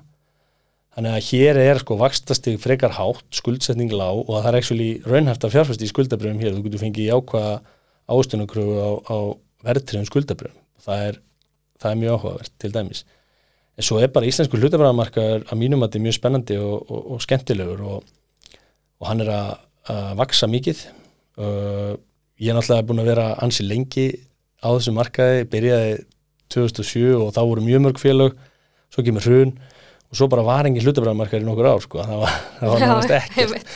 [0.95, 5.47] Þannig að hér er sko vakstastig frekar hátt, skuldsetning lág og það er ekki raunhæft
[5.47, 7.55] að fjárfæsti í skuldabröfum hér, þú getur fengið jákvæða
[8.15, 9.17] ástunarkröfu á, á
[9.65, 11.21] verðtriðum skuldabröfum það er,
[11.81, 13.05] það er mjög áhugavert til dæmis
[13.75, 17.01] en svo er bara íslensku hlutabræðamarkaður að mínum að þetta er mjög spennandi og, og,
[17.15, 18.11] og skemmtilegur og,
[19.03, 19.53] og hann er að,
[19.95, 20.83] að vaksa mikið.
[21.35, 21.95] Uh,
[22.39, 24.09] ég er náttúrulega búin að vera ansi lengi
[24.63, 25.97] á þessu markaði, byrjaði
[26.55, 28.39] 2007 og þá voru mjög mörg félög.
[28.95, 29.57] Svo kemur hrun
[30.15, 32.07] og svo bara var engin hlutabræðamarkaður í nokkur ár sko.
[32.07, 33.73] það var, var náttúrulega ekkert.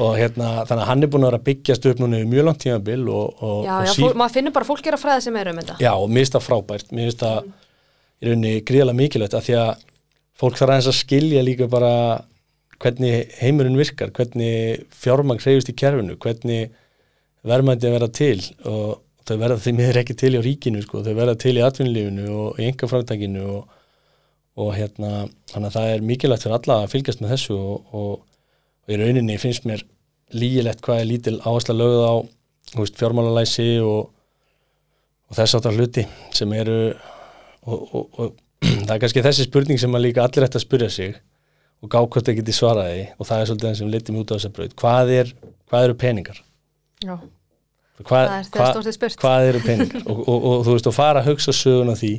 [0.00, 2.62] og hérna, þannig að hann er búin að vera að byggjast upp núna mjög langt
[2.62, 5.50] tímabil og, og, Já, já, fólk, maður finnur bara fólk er að fræða sem er
[5.50, 5.76] um þetta.
[5.82, 7.50] Já, og mér finnst það frábært, mér finnst það
[8.20, 9.86] í rauninni gríðalega mikilvægt að því að
[10.40, 11.92] fólk þarf aðeins að skilja líka bara
[12.80, 16.70] hvernig heimurinn virkar, hvernig fjármagn hreyfist í kerfinu, hvernig
[17.46, 21.12] verðmændi að vera til og þau verða því miður ekki til í ríkinu sko, þau
[21.16, 23.76] verða til í atvinnulífinu og í enga framtækinu og,
[24.60, 28.10] og hérna, þannig að það er mikilvægt fyrir alla að fylgjast með þessu og, og,
[28.86, 29.84] og í rauninni finnst mér
[30.36, 32.14] lígilegt hvað er lítil áhersla lögð á
[33.00, 34.10] fjármálalæsi og,
[35.36, 36.80] þess áttar hluti sem eru
[37.66, 38.38] og, og, og
[38.86, 41.18] það er kannski þessi spurning sem að líka allir ætti að spyrja sig
[41.80, 44.32] og gá hvort það geti svaraði og það er svolítið það sem liti mig út
[44.32, 44.74] á þessa braut.
[44.82, 45.30] Hvað, er,
[45.70, 46.42] hvað eru peningar?
[47.00, 47.14] Já,
[48.00, 49.16] Hvað, það er hvað, stórtið spurt.
[49.20, 50.04] hvað eru peningar?
[50.06, 52.12] og, og, og þú veist, og fara að hugsa sögun af því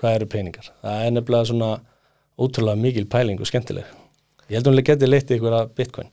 [0.00, 0.70] hvað eru peningar?
[0.84, 1.70] Það er nefnilega svona
[2.40, 3.88] ótrúlega mikil pæling og skemmtileg.
[4.48, 6.10] Ég held að hún geti leitt ykkur að bitcoin.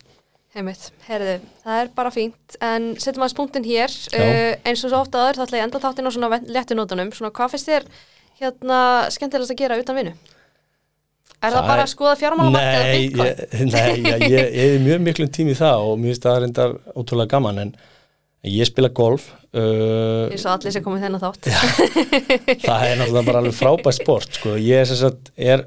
[0.56, 2.56] Heimitt, herðu, það er bara fínt.
[2.66, 3.94] En setjum aðeins punktinn hér.
[4.16, 6.40] Uh, eins og svo ofta aður þá ætla ég enda þáttinn á svona
[6.80, 7.12] nótunum.
[7.16, 7.86] Svona hvað finnst þér
[8.40, 8.80] hérna
[9.14, 10.14] skemmtilegast að gera utan vinnu?
[11.40, 13.30] Er það, Það bara er- að skoða fjármálamarkað eða bitcoin?
[13.30, 16.40] ég, nei ég, ég, ég er mjög miklum tími í það og mér finnst það
[16.44, 17.72] reyndar ótrúlega gaman en,
[18.50, 21.48] ég spila golf uh, eins og allir sem komið þennan þátt
[22.64, 24.56] það er náttúrulega bara alveg frábært sport sko.
[24.60, 25.64] ég sem sagt, er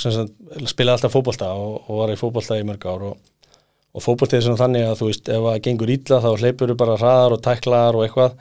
[0.00, 0.32] sagt,
[0.70, 3.16] spilaði alltaf fótbolta og, og var í fótbolta í mörg ár og,
[3.96, 6.78] og fótbolta er svona þannig að þú veist ef það gengur ítla þá hleypur þú
[6.84, 8.36] bara hraðar og tæklar og eitthvað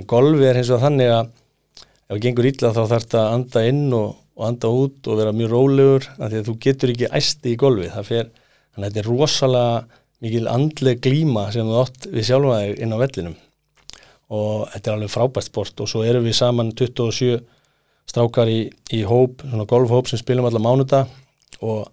[0.00, 1.32] en golfi er hins vegar þannig að
[2.04, 5.20] ef það gengur ítla þá þarf þetta að anda inn og, og anda út og
[5.20, 8.30] vera mjög rólegur af því að þú getur ekki æsti í golfi það fer,
[8.74, 12.94] þannig að þetta er rosalega mikil andleg glíma sem þú átt við sjálfa þig inn
[12.94, 13.34] á vellinum.
[14.34, 17.42] Og þetta er alveg frábært sport og svo erum við saman 27
[18.08, 18.60] strákar í,
[18.92, 21.12] í hóp, svona golfhóp sem spilum alla mánudag
[21.64, 21.84] og,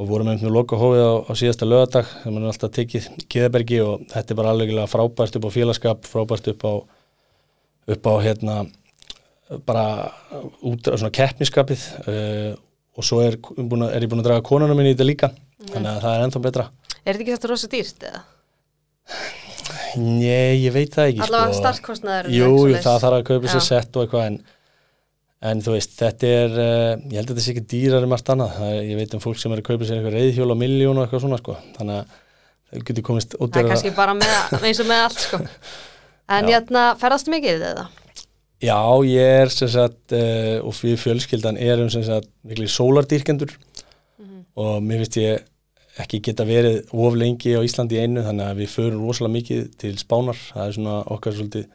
[0.00, 3.26] og vorum með með loka hófið á, á síðasta lögadag sem er alltaf tekið í
[3.32, 6.72] Kiðabergi og þetta er bara alveg frábært upp á félagskap, frábært upp á
[7.90, 8.56] upp á hérna
[9.66, 9.84] bara
[10.66, 12.52] út af svona keppniskapið uh,
[12.96, 15.30] og svo er, búin að, er ég búin að draga konuna minni í þetta líka
[15.32, 15.72] mm.
[15.72, 16.68] þannig að það er ennþá betra
[17.00, 18.22] Er þetta ekki þetta rosa dýrt eða?
[19.98, 21.60] Nei, ég veit það ekki Allavega sko.
[21.64, 24.38] startkostnaður Jú, það þarf að kaupa sér sett og eitthvað en,
[25.50, 28.34] en þú veist, þetta er uh, ég held að þetta sé ekki dýrar um allt
[28.34, 31.00] annað er, ég veit um fólk sem er að kaupa sér eitthvað reyðhjól á miljón
[31.00, 32.18] og eitthvað svona sko þannig að
[32.70, 35.42] þau getur komist út Það er kannski bara með, eins og með allt sko
[36.30, 37.88] En ég ætna, ferðastu mikið þetta?
[38.60, 38.76] Já,
[39.08, 43.54] ég er sem sagt uh, og við fjölskyldan erum sem sagt miklu sólardýrkendur.
[44.20, 44.42] Mm -hmm.
[44.54, 45.46] og mér finnst ég
[45.98, 49.94] ekki geta verið of lengi á Íslandi einu þannig að við förum rosalega mikið til
[49.98, 51.66] Spánar, það er svona okkar svolítið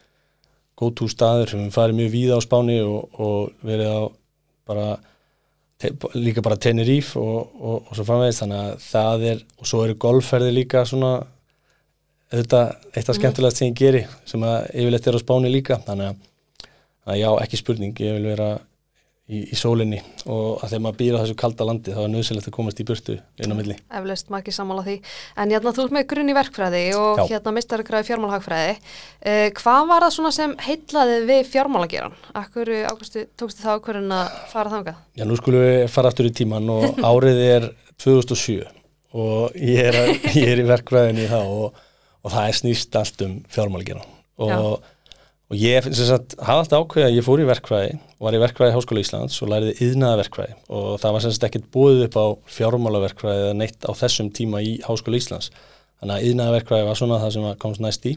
[0.78, 1.50] góð-tú staður.
[1.50, 4.02] Sem við farum mjög víða á Spáni og, og verið á
[4.66, 5.00] bara
[5.78, 9.84] te, líka bara Tenerife og, og, og svo framvegist þannig að það er og svo
[9.86, 11.14] eru golfferði líka svona
[12.32, 12.62] þetta
[12.94, 15.82] eitt af skemmtilegast sem ég geri sem að yfirleitt er á Spáni líka.
[15.86, 16.24] Þannig að
[17.06, 18.56] að já, ekki spurning, ég vil vera
[19.26, 20.00] í, í sólinni
[20.30, 22.86] og að þegar maður býr á þessu kalda landi þá er nöðsynlegt að komast í
[22.88, 23.78] burtu inn á milli.
[24.00, 24.96] Eflaust maður ekki sammála því
[25.42, 27.26] en hérna þú ert með grunn í verkfræði og já.
[27.32, 32.18] hérna mistargræði fjármálahagfræði uh, hvað var það svona sem heitlaði við fjármálageran?
[32.38, 35.04] Akkur ákvæmstu tókstu það ákverðin að fara þangað?
[35.18, 37.70] Já, nú skulum við fara aftur í tíman og árið er
[38.02, 38.60] 2007
[39.16, 40.02] og ég er,
[40.38, 41.86] ég er í verkfræðinni þá og,
[42.22, 44.60] og það er snýst allt um fjármálageran og já
[45.46, 49.02] og ég sagt, hafði alltaf ákveðið að ég fór í verkvæði var í verkvæði Háskóla
[49.04, 52.26] Íslands og læriði yðnaða verkvæði og það var semst ekkert búið upp á
[52.56, 55.52] fjármálaverkvæði eða neitt á þessum tíma í Háskóla Íslands.
[56.02, 58.16] Þannig að yðnaða verkvæði var svona það sem komst næst í.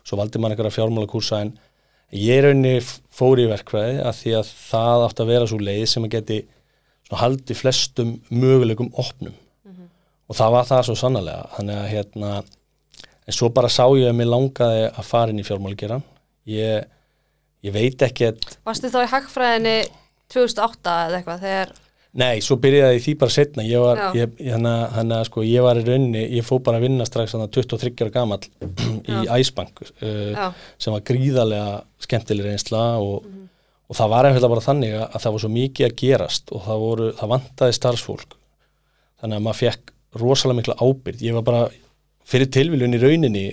[0.00, 1.52] Svo valdi mann einhverja fjármálakursa en
[2.16, 2.72] ég raunni
[3.12, 6.40] fór í verkvæði að því að það átt að vera svo leið sem að geti
[7.12, 9.34] haldi flestum möguleikum opnum.
[9.36, 9.88] Mm -hmm.
[10.28, 12.30] og það var það svo sannlega þannig að hérna
[13.26, 16.02] en svo bara sá ég að mér langaði að fara inn í fjármálageran
[16.50, 16.88] ég,
[17.62, 18.32] ég veit ekki
[18.66, 19.78] Varstu þá í hagfræðinni
[20.32, 21.74] 2008 eða eitthvað þegar
[22.12, 25.84] Nei, svo byrjaði því bara setna ég var, ég, hana, hana, sko, ég var í
[25.86, 28.42] rauninni ég fó bara að vinna strax 23 ára gammal
[29.12, 33.48] í Æsbank uh, sem var gríðarlega skemmtileg reynsla og, mm -hmm.
[33.88, 36.84] og það var einfalda bara þannig að það var svo mikið að gerast og það,
[36.84, 38.36] voru, það vantaði starfsfólk.
[39.22, 41.64] Þannig að maður fekk rosalega mikla ábyrg ég var bara
[42.28, 43.44] fyrir tilvílun í rauninni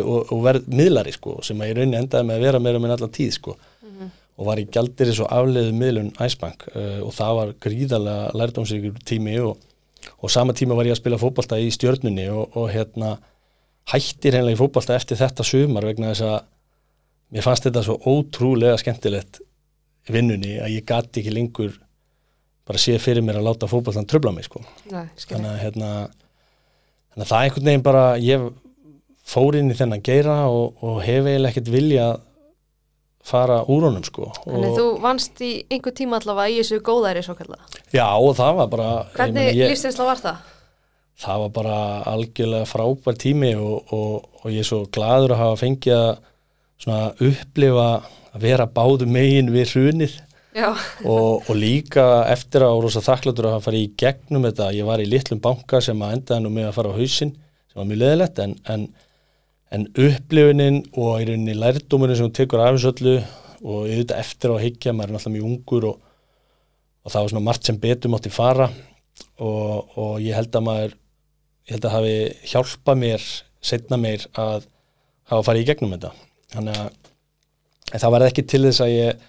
[0.00, 2.94] og, og verð miðlari sko, sem að í rauninni endaði með að vera meira með
[2.96, 3.56] allar tíð sko.
[3.56, 4.10] mm -hmm.
[4.38, 9.38] og var í gældir svo afleiðu miðlun Æsbank uh, og það var gríðarlega lærdomsrikur tími
[9.40, 9.58] og,
[10.22, 13.18] og sama tíma var ég að spila fókbalta í stjörnunni og, og hérna
[13.92, 16.38] hættir hennilega í fókbalta eftir þetta sumar vegna þess að
[17.32, 19.40] mér fannst þetta svo ótrúlega skemmtilegt
[20.08, 21.76] vinnunni að ég gati ekki lengur
[22.68, 24.60] bara sé fyrir mér að láta fókbaltan tröfla mig sko.
[24.92, 25.90] Nei, þannig að hérna
[27.18, 28.48] þannig að það er einhvern veginn bara ég
[29.28, 32.06] fór inn í þennan geira og, og hef eiginlega ekkert vilja
[33.28, 34.30] fara úr honum sko.
[34.44, 38.54] Þannig þú vannst í einhver tíma allavega í þessu góðæri svo kallega Já og það
[38.60, 40.54] var bara Hvernig lífstinsla var það?
[41.18, 45.60] Það var bara algjörlega frábær tími og, og, og ég er svo gladur að hafa
[45.64, 45.98] fengið
[46.94, 47.88] að upplifa
[48.30, 50.14] að vera báðu megin við hrunið
[50.66, 55.02] og, og líka eftir að rosa þakkladur að hafa farið í gegnum þetta, ég var
[55.02, 58.02] í litlum banka sem að endaði nú með að fara á hausin sem var mjög
[58.02, 58.86] leðilegt en, en,
[59.74, 63.16] en upplifunin og í rauninni lærdómurinn sem hún tekur af þessu öllu
[63.58, 66.00] og auðvitað eftir á higgja, maður er náttúrulega mjög ungur og,
[67.02, 68.70] og það var svona margt sem betur mátti fara
[69.42, 70.96] og, og ég held að maður
[71.68, 72.16] ég held að hafi
[72.48, 73.24] hjálpað mér
[73.68, 74.68] setna mér að
[75.28, 76.12] hafa farið í gegnum þetta.
[76.54, 79.26] Þannig að það var ekki til þess að ég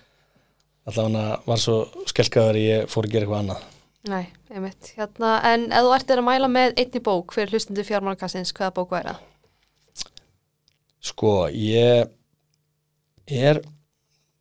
[0.90, 1.80] allavega var svo
[2.10, 3.68] skelkaður ég fór að gera eitthvað annað
[4.10, 8.54] Nei, einmitt, hérna, en ef þú ert að mæla með einni bók fyrir hlustundu fjármálakassins,
[8.56, 9.26] hvaða bók væri það?
[11.10, 12.08] Sko, ég
[13.28, 13.60] er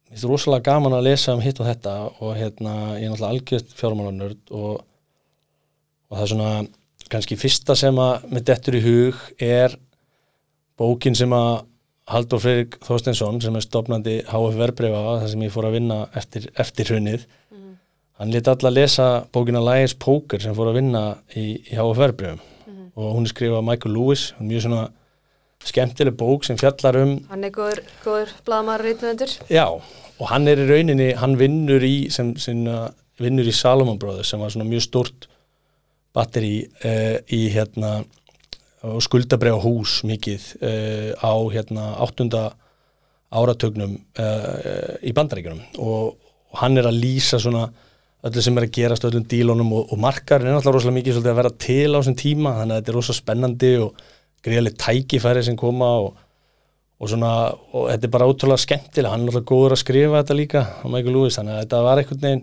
[0.09, 1.95] ég er rosalega gaman að lesa um hitt og þetta
[2.25, 4.85] og hérna, ég er náttúrulega algjört fjármálanörd og,
[6.09, 6.53] og það er svona
[7.13, 9.77] kannski fyrsta sem að með dettur í hug er
[10.79, 11.67] bókin sem að
[12.09, 16.49] Haldur Freirik Þorstensson sem er stopnandi HF Verbreyfa þar sem ég fór að vinna eftir,
[16.57, 17.27] eftir hrunnið
[18.19, 21.03] hann leti alla lesa bókina Lies Poker sem fór að vinna
[21.37, 22.41] í, í HF Verbreyfum
[22.99, 24.87] og hún er skrifað Michael Lewis hún er mjög svona
[25.67, 29.33] skemmtileg bók sem fjallar um Hann er góður, góður blaðmar reytvendur.
[29.51, 32.87] Já, og hann er í rauninni, hann vinnur í, sem, sem uh,
[33.21, 35.29] vinnur í Salomon Brothers sem var svona mjög stort
[36.17, 38.01] batteri uh, í hérna
[38.87, 42.45] og skuldabrega hús mikið uh, á hérna áttunda
[43.29, 46.15] áratögnum uh, í bandaríkunum og,
[46.53, 47.67] og hann er að lýsa svona
[48.29, 51.35] öllu sem er að gerast öllum dílunum og, og markarinn er náttúrulega rosalega mikið svolítið
[51.35, 54.07] að vera til á þessum tíma þannig að þetta er rosalega spennandi og
[54.47, 56.25] greiðlega tækifæri sem koma og
[56.99, 57.33] og svona,
[57.79, 60.87] og þetta er bara ótrúlega skemmtilega, hann er alltaf góður að skrifa þetta líka á
[60.91, 62.41] Michael Lewis, þannig að þetta var einhvern veginn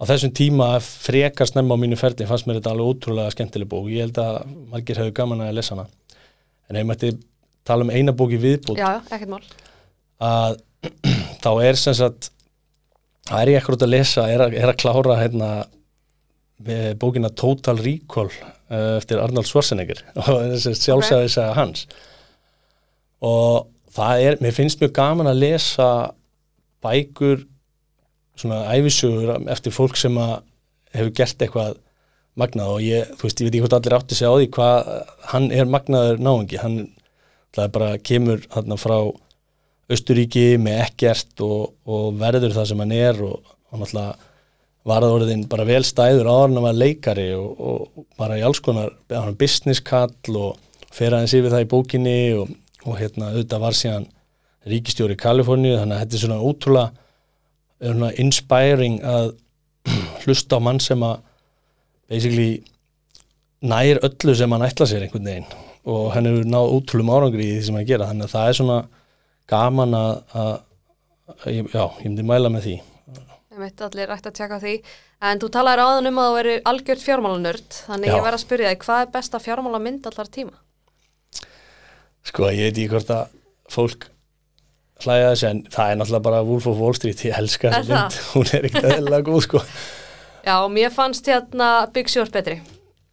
[0.00, 3.90] á þessum tíma frekar snemma á mínu ferli, fannst mér þetta alveg ótrúlega skemmtileg bók,
[3.92, 4.40] ég held að
[4.72, 5.86] margir hefur gaman að lesa hana,
[6.70, 7.26] en ef maður ætti
[7.68, 9.42] tala um eina bóki viðbútt Já, ekkert mál.
[10.24, 10.60] að
[11.44, 12.30] þá er sem sagt
[13.28, 15.50] þá er ég ekkert að lesa, er að, er að klára hérna
[16.66, 20.02] eh, bókina Total Recall uh, eftir Arnold Schwarzenegger.
[20.24, 21.84] Og þessi sjálfsæði segja hans.
[23.22, 25.90] Og það er, mér finnst mjög gaman að lesa
[26.82, 27.44] bækur
[28.38, 30.16] svona æfisögur eftir fólk sem
[30.94, 31.78] hefur gert eitthvað
[32.38, 34.90] magnað og ég, þú veist, ég veit ekki hvort allir átti sig á því hvað,
[35.32, 36.78] hann er magnaður náungi, hann
[37.56, 38.98] það bara kemur hann frá
[39.90, 44.26] Östuríki með ekkert og, og verður það sem hann er og hann alltaf
[44.86, 48.44] var að orðin bara vel stæður á hann að var leikari og, og bara í
[48.46, 48.94] alls konar,
[49.36, 50.62] business kall og
[50.94, 52.54] fer aðeins yfir það í bókinni og
[52.86, 54.08] og hérna auðvitað var síðan
[54.70, 57.06] ríkistjóri í Kaliforníu þannig að þetta er svona ótrúlega
[57.80, 59.32] inspiring að
[60.24, 61.22] hlusta á mann sem að
[62.10, 62.62] basically
[63.60, 65.48] nær öllu sem hann ætla sér einhvern veginn
[65.90, 68.58] og hann hefur náð ótrúlum árangri í því sem hann gera þannig að það er
[68.58, 68.78] svona
[69.50, 70.54] gaman að, að
[71.50, 72.76] já, ég myndi mæla með því
[73.50, 74.72] Ég veit allir ætti að tjekka því.
[75.26, 78.12] En þú talaði áðan um að þú veri algjört fjármálanörd, þannig Já.
[78.14, 80.54] ég verð að spyrja þig, hvað er besta fjármálamynd allar tíma?
[82.30, 83.34] Sko, ég veit ekki hvort að
[83.74, 84.06] fólk
[85.06, 88.02] hlæja þessu en það er náttúrulega bara Wolf of Wall Street, ég elska Er þessa
[88.04, 89.62] mynd, hún er ekkert eðlilega góð sko.
[90.46, 92.60] Já, mér fannst hérna Big Short betri.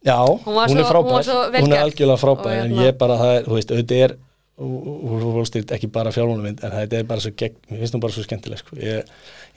[0.06, 2.86] Já, Hún hún, er svo- hún frábær, vel hún er algjörlega frábær Og en hérna-
[2.86, 4.16] ég bara, það er, þú veist, auðvitað er
[4.58, 7.94] Wolf of Wall Street ekki bara fjármálumynd en það er bara svo gegn, mér finnst
[7.94, 8.76] hún bara svo skemmtileg sko.
[8.76, 9.04] ég,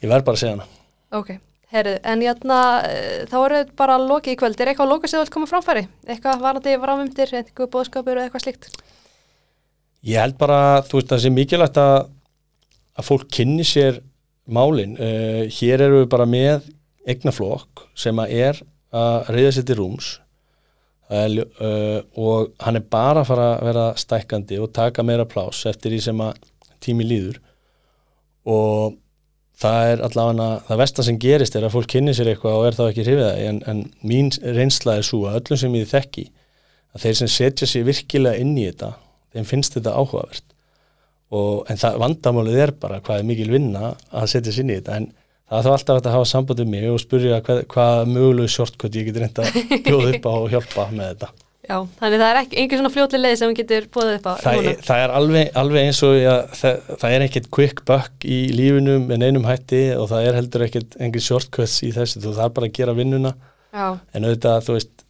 [0.02, 0.66] ég verð bara að segja hana
[1.12, 1.30] Ok,
[1.72, 4.60] herru, en hérna, eh, þá eru þetta bara lokið í kvöld.
[4.60, 5.82] Er eitthvað að loka sem þú vilt koma á framfæri?
[6.08, 8.68] Eitthvað varandi framumdir, eitthvað bóðskapur eða eitthvað slíkt?
[10.02, 12.08] Ég held bara, þú veist, það sé mikilvægt að
[12.98, 14.00] að fólk kynni sér
[14.52, 16.68] málin, uh, hér eru við bara með
[17.08, 18.62] eignaflokk sem að er
[18.92, 20.10] að reyða sér til rúms
[21.12, 25.94] uh, og hann er bara að fara að vera stækkandi og taka meira plás eftir
[25.94, 26.42] því sem að
[26.82, 27.38] tími líður.
[28.48, 28.98] Og
[29.62, 32.78] það er allavega það versta sem gerist er að fólk kynni sér eitthvað og er
[32.78, 36.24] þá ekki hrifið það en, en mín reynsla er svo að öllum sem ég þekki
[36.92, 38.94] að þeir sem setja sér virkilega inn í þetta
[39.34, 40.51] þeim finnst þetta áhugavert
[41.32, 44.80] og, en það vandamálið er bara hvað er mikil vinna að setja sér inn í
[44.80, 44.98] þetta.
[44.98, 45.08] En
[45.52, 49.08] það þá alltaf að hafa samband um mig og spurja hvað, hvað mögulegu shortcut ég
[49.08, 51.32] get reynda að bjóða upp á og hjálpa með þetta.
[51.62, 54.32] Já, þannig það er ekki, engin svona fljótli leið sem við getur bóðið upp á.
[54.42, 58.26] það, er, það er alveg, alveg eins og ja, það, það er ekkert quick buck
[58.26, 62.18] í lífinu með neinum hætti og það er heldur ekkert engin shortcuts í þessu.
[62.24, 63.32] Þú þarf bara að gera vinnuna.
[63.72, 65.06] Já, en auðvitað þú veist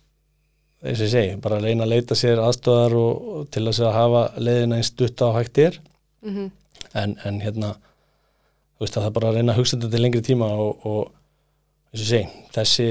[0.83, 3.97] eins og ég segi, bara að reyna að leita sér aðstofar og, og til að
[3.97, 5.63] hafa leiðina eins stutta á hægt
[6.23, 6.51] er mhm.
[6.95, 7.75] en, en hérna
[8.83, 11.01] veist að það er bara að reyna að hugsa þetta til lengri tíma og, og
[11.93, 12.89] eins og ég segi, þessi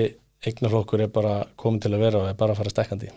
[0.48, 3.12] eignaflokkur er bara komin til að vera og er bara að fara stekkandi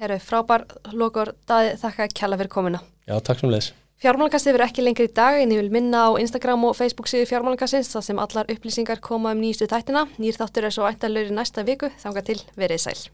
[0.00, 0.64] Herru, frábær
[0.96, 2.78] lokur, daði þakka kjalla fyrir komuna.
[3.04, 6.10] Já, takk sem leis Fjármálakastið verður ekki lengri í dag en ég vil minna á
[6.16, 10.06] Instagram og Facebook síðu Fjármálakastins þar sem allar upplýsingar koma um nýjustu þættina.
[10.16, 13.10] Nýr þáttur er svo ættalur í næsta viku, þanga til verið sæl.